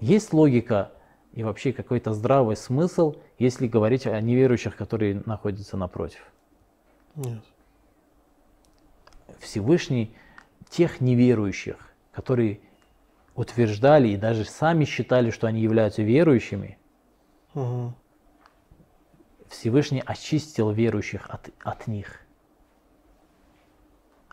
Есть 0.00 0.32
логика 0.32 0.92
и 1.32 1.42
вообще 1.42 1.72
какой-то 1.72 2.12
здравый 2.12 2.56
смысл, 2.56 3.16
если 3.38 3.66
говорить 3.66 4.06
о 4.06 4.20
неверующих, 4.20 4.76
которые 4.76 5.22
находятся 5.26 5.76
напротив? 5.76 6.20
Нет. 7.16 7.42
Всевышний 9.40 10.14
тех 10.68 11.00
неверующих, 11.00 11.93
которые 12.14 12.60
утверждали 13.34 14.08
и 14.08 14.16
даже 14.16 14.44
сами 14.44 14.84
считали, 14.84 15.30
что 15.30 15.46
они 15.46 15.60
являются 15.60 16.02
верующими, 16.02 16.78
угу. 17.54 17.92
Всевышний 19.48 20.02
очистил 20.04 20.70
верующих 20.70 21.28
от, 21.28 21.50
от 21.62 21.86
них, 21.86 22.20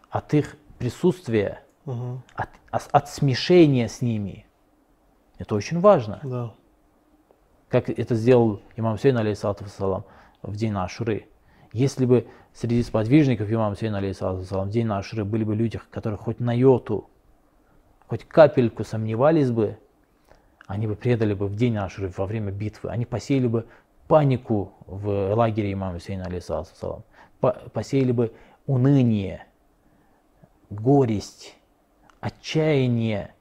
от 0.10 0.34
их 0.34 0.56
присутствия, 0.78 1.63
угу. 1.86 2.22
от, 2.36 2.50
от, 2.70 2.88
от 2.91 3.10
смешения 3.10 3.88
с 3.88 4.02
ними. 4.02 4.46
Это 5.38 5.56
очень 5.56 5.80
важно. 5.80 6.20
Да. 6.24 6.54
Как 7.70 7.89
это 7.89 8.15
сделал 8.15 8.62
имам 8.76 9.00
Сейн, 9.00 9.17
алейхиссалату 9.17 9.65
в 10.44 10.56
день 10.56 10.74
Ашуры. 10.76 11.28
Если 11.72 12.06
бы 12.06 12.28
среди 12.54 12.84
сподвижников 12.84 13.52
имама 13.52 13.76
Сейн, 13.76 13.96
алейхиссалату 13.96 14.44
в 14.44 14.70
день 14.70 14.88
Ашуры 14.89 15.24
были 15.24 15.44
бы 15.44 15.56
люди, 15.56 15.80
которые 15.89 16.17
хоть 16.17 16.39
на 16.39 16.56
йоту, 16.56 17.10
хоть 18.12 18.26
капельку 18.26 18.84
сомневались 18.84 19.52
бы, 19.52 19.78
они 20.67 20.86
бы 20.86 20.97
предали 20.97 21.34
бы 21.34 21.47
в 21.47 21.56
день 21.56 21.78
Ашуры, 21.78 22.12
во 22.17 22.26
время 22.26 22.52
битвы, 22.52 22.89
они 22.89 23.06
посеяли 23.06 23.47
бы 23.47 23.67
панику 24.10 24.74
в 24.86 25.34
лагере 25.34 25.71
имама 25.71 25.93
Хусейна, 25.93 26.26
алейсалам, 26.26 27.06
посеяли 27.39 28.12
бы 28.12 28.34
уныние, 28.65 29.45
горесть, 30.69 31.56
отчаяние 32.19 33.34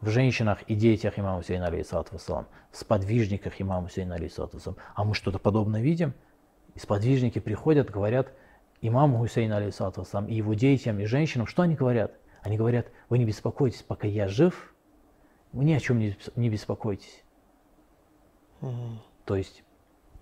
в 0.00 0.08
женщинах 0.08 0.62
и 0.68 0.76
детях 0.76 1.18
имама 1.18 1.38
Хусейна, 1.38 1.66
алейсалам, 1.66 2.46
в 2.70 2.76
сподвижниках 2.76 3.60
имама 3.60 3.88
Хусейна, 3.88 4.14
алейсалам. 4.14 4.76
А 4.94 5.02
мы 5.02 5.16
что-то 5.16 5.40
подобное 5.40 5.82
видим? 5.82 6.14
И 6.76 6.78
сподвижники 6.78 7.40
приходят, 7.40 7.90
говорят 7.90 8.32
имаму 8.82 9.18
Хусейна, 9.18 9.56
алейсалам, 9.56 10.28
и 10.28 10.34
его 10.34 10.54
детям, 10.54 11.00
и 11.00 11.06
женщинам, 11.06 11.48
что 11.48 11.62
они 11.62 11.74
говорят? 11.74 12.12
Они 12.46 12.56
говорят, 12.56 12.86
вы 13.08 13.18
не 13.18 13.24
беспокойтесь, 13.24 13.82
пока 13.82 14.06
я 14.06 14.28
жив, 14.28 14.72
вы 15.50 15.64
ни 15.64 15.72
о 15.72 15.80
чем 15.80 15.98
не 15.98 16.48
беспокойтесь. 16.48 17.24
Угу. 18.60 19.00
То 19.24 19.34
есть 19.34 19.64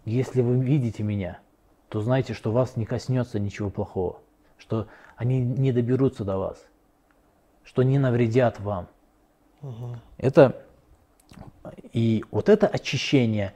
если 0.07 0.41
вы 0.41 0.57
видите 0.65 1.03
меня, 1.03 1.41
то 1.91 2.01
знайте, 2.01 2.33
что 2.33 2.51
вас 2.51 2.79
не 2.79 2.87
коснется 2.87 3.39
ничего 3.39 3.69
плохого, 3.69 4.23
что 4.57 4.89
они 5.17 5.39
не 5.39 5.71
доберутся 5.71 6.25
до 6.25 6.39
вас, 6.39 6.65
что 7.63 7.83
не 7.83 7.99
навредят 7.99 8.59
вам. 8.59 8.89
Угу. 9.61 9.97
Это 10.17 10.65
и 11.93 12.25
вот 12.31 12.49
это 12.49 12.67
очищение 12.67 13.53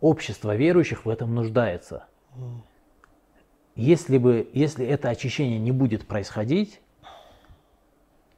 общества 0.00 0.56
верующих 0.56 1.04
в 1.04 1.10
этом 1.10 1.34
нуждается. 1.34 2.06
Угу. 2.34 2.62
Если 3.74 4.16
бы, 4.16 4.48
если 4.54 4.86
это 4.86 5.10
очищение 5.10 5.58
не 5.58 5.70
будет 5.70 6.06
происходить, 6.06 6.80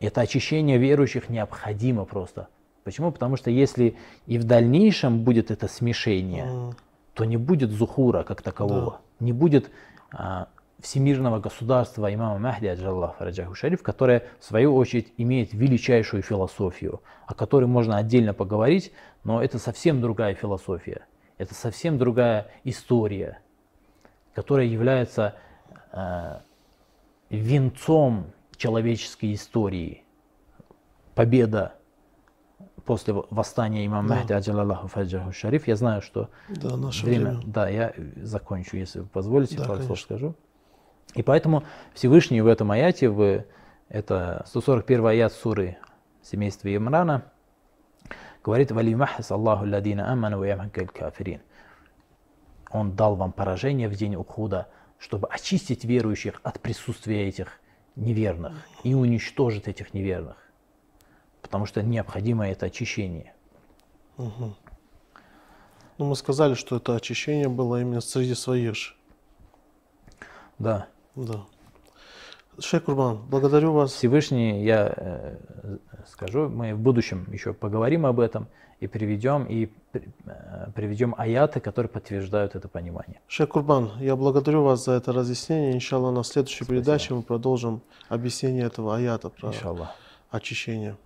это 0.01 0.21
очищение 0.21 0.79
верующих 0.79 1.29
необходимо 1.29 2.05
просто. 2.05 2.49
Почему? 2.85 3.13
Потому 3.13 3.37
что 3.37 3.51
если 3.51 3.97
и 4.27 4.39
в 4.39 4.45
дальнейшем 4.45 5.25
будет 5.25 5.51
это 5.51 5.69
смешение, 5.69 6.51
угу 6.51 6.75
то 7.19 7.25
не 7.25 7.37
будет 7.37 7.73
зухура 7.73 8.23
как 8.23 8.43
такового, 8.43 9.01
да. 9.19 9.27
не 9.27 9.33
будет 9.33 9.73
а, 10.13 10.47
всемирного 10.79 11.41
государства 11.41 12.15
имама 12.15 12.39
Махди, 12.39 12.67
Аджаллах 12.67 13.17
Фараджаху 13.17 13.57
Шариф, 13.57 13.83
которое 13.83 14.23
в 14.39 14.45
свою 14.45 14.77
очередь 14.77 15.13
имеет 15.17 15.53
величайшую 15.53 16.23
философию, 16.23 17.03
о 17.27 17.35
которой 17.35 17.65
можно 17.65 17.97
отдельно 17.97 18.35
поговорить, 18.35 18.93
но 19.25 19.43
это 19.43 19.59
совсем 19.59 20.01
другая 20.01 20.35
философия, 20.35 21.07
это 21.39 21.57
совсем 21.57 21.99
другая 21.99 22.47
история, 22.63 23.41
которая 24.33 24.67
является 24.67 25.35
а, 25.91 26.43
венцом 27.31 28.27
человеческой 28.59 29.33
истории, 29.35 30.05
победа 31.15 31.75
после 32.85 33.15
восстания 33.15 33.87
имама 33.87 34.09
да. 34.09 34.15
Махди, 34.17 34.33
Аджалаллаху 34.33 34.89
Фаджаху 34.89 35.33
Шариф. 35.33 35.69
Я 35.69 35.77
знаю, 35.77 36.03
что 36.03 36.29
да, 36.49 36.77
наше 36.77 37.07
время, 37.07 37.31
время. 37.31 37.43
Да, 37.47 37.69
я 37.69 37.95
закончу, 38.17 38.77
если 38.77 39.01
вы 39.01 39.07
позволите, 39.07 39.57
да, 39.59 39.65
пару 39.65 39.83
слов 39.83 40.01
скажу. 40.01 40.35
И 41.15 41.23
поэтому 41.23 41.65
Всевышний 41.95 42.41
в 42.41 42.47
этом 42.47 42.71
аяте, 42.71 43.09
в, 43.09 43.45
это 43.89 44.45
141 44.47 45.07
аят 45.07 45.33
суры 45.33 45.79
семейства 46.23 46.75
Имрана, 46.75 47.25
говорит 48.43 48.73
«Вали 48.73 48.95
махас 48.95 49.31
Аллаху 49.31 49.65
ладина 49.67 50.13
аману 50.13 50.43
кафирин». 50.93 51.41
Он 52.71 52.93
дал 52.93 53.17
вам 53.17 53.33
поражение 53.33 53.89
в 53.89 53.95
день 53.95 54.17
Ухуда, 54.17 54.69
чтобы 54.99 55.29
очистить 55.29 55.85
верующих 55.85 56.41
от 56.43 56.61
присутствия 56.61 57.27
этих 57.29 57.61
неверных 57.99 58.55
и 58.85 58.95
уничтожить 58.95 59.69
этих 59.69 59.93
неверных 59.93 60.49
потому 61.49 61.65
что 61.65 61.83
необходимо 61.83 62.47
это 62.47 62.67
очищение. 62.67 63.33
Угу. 64.19 64.55
Ну, 65.97 66.05
мы 66.05 66.15
сказали, 66.15 66.53
что 66.53 66.77
это 66.77 66.95
очищение 66.95 67.49
было 67.49 67.81
именно 67.81 68.03
среди 68.03 68.35
своих 68.35 68.75
же. 68.77 68.95
Да. 70.59 70.89
Да. 71.17 71.47
Шейх 72.61 72.85
Курбан, 72.85 73.19
благодарю 73.29 73.73
вас. 73.73 73.93
Всевышний, 73.93 74.63
я 74.63 74.93
э, 74.95 75.37
скажу, 76.09 76.51
мы 76.51 76.75
в 76.75 76.79
будущем 76.79 77.27
еще 77.33 77.55
поговорим 77.55 78.05
об 78.05 78.21
этом 78.21 78.49
и 78.81 78.87
приведем, 78.87 79.45
и 79.45 79.69
э, 79.93 80.01
приведем 80.75 81.15
аяты, 81.19 81.61
которые 81.61 81.91
подтверждают 81.91 82.55
это 82.55 82.69
понимание. 82.69 83.21
Шейх 83.27 83.49
Курбан, 83.51 83.91
я 84.01 84.15
благодарю 84.15 84.63
вас 84.63 84.85
за 84.85 84.93
это 84.93 85.13
разъяснение. 85.13 85.73
Иншаллах, 85.75 86.15
на 86.15 86.23
следующей 86.23 86.65
Спасибо. 86.65 86.75
передаче 86.77 87.15
мы 87.15 87.23
продолжим 87.23 87.81
объяснение 88.09 88.65
этого 88.67 88.97
аята 88.97 89.31
про 89.31 89.49
Иншаллах. 89.49 89.91
очищение. 90.31 90.97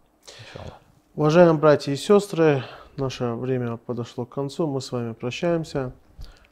Уважаемые 1.15 1.59
братья 1.59 1.93
и 1.93 1.97
сестры, 1.97 2.63
наше 2.97 3.33
время 3.33 3.77
подошло 3.77 4.25
к 4.27 4.35
концу, 4.35 4.67
мы 4.67 4.81
с 4.81 4.93
вами 4.93 5.15
прощаемся. 5.15 5.93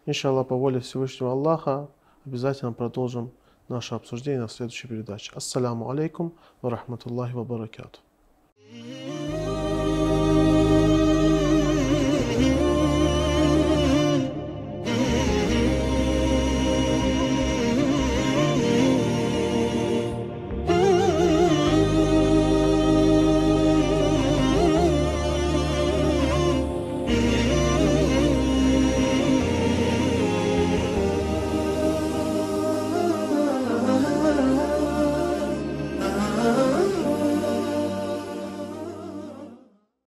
Иншаллах, 0.07 0.49
по 0.49 0.57
воле 0.57 0.81
Всевышнего 0.81 1.33
Аллаха, 1.33 1.89
обязательно 2.25 2.73
продолжим 2.73 3.31
наше 3.69 3.95
обсуждение 3.95 4.41
на 4.41 4.49
следующей 4.49 4.89
передаче. 4.89 5.33
Ассаляму 5.35 5.91
алейкум 5.91 6.33
ва 6.63 6.71
рахматуллахи 6.71 7.35
ва 7.35 7.45
баракату. 7.45 8.01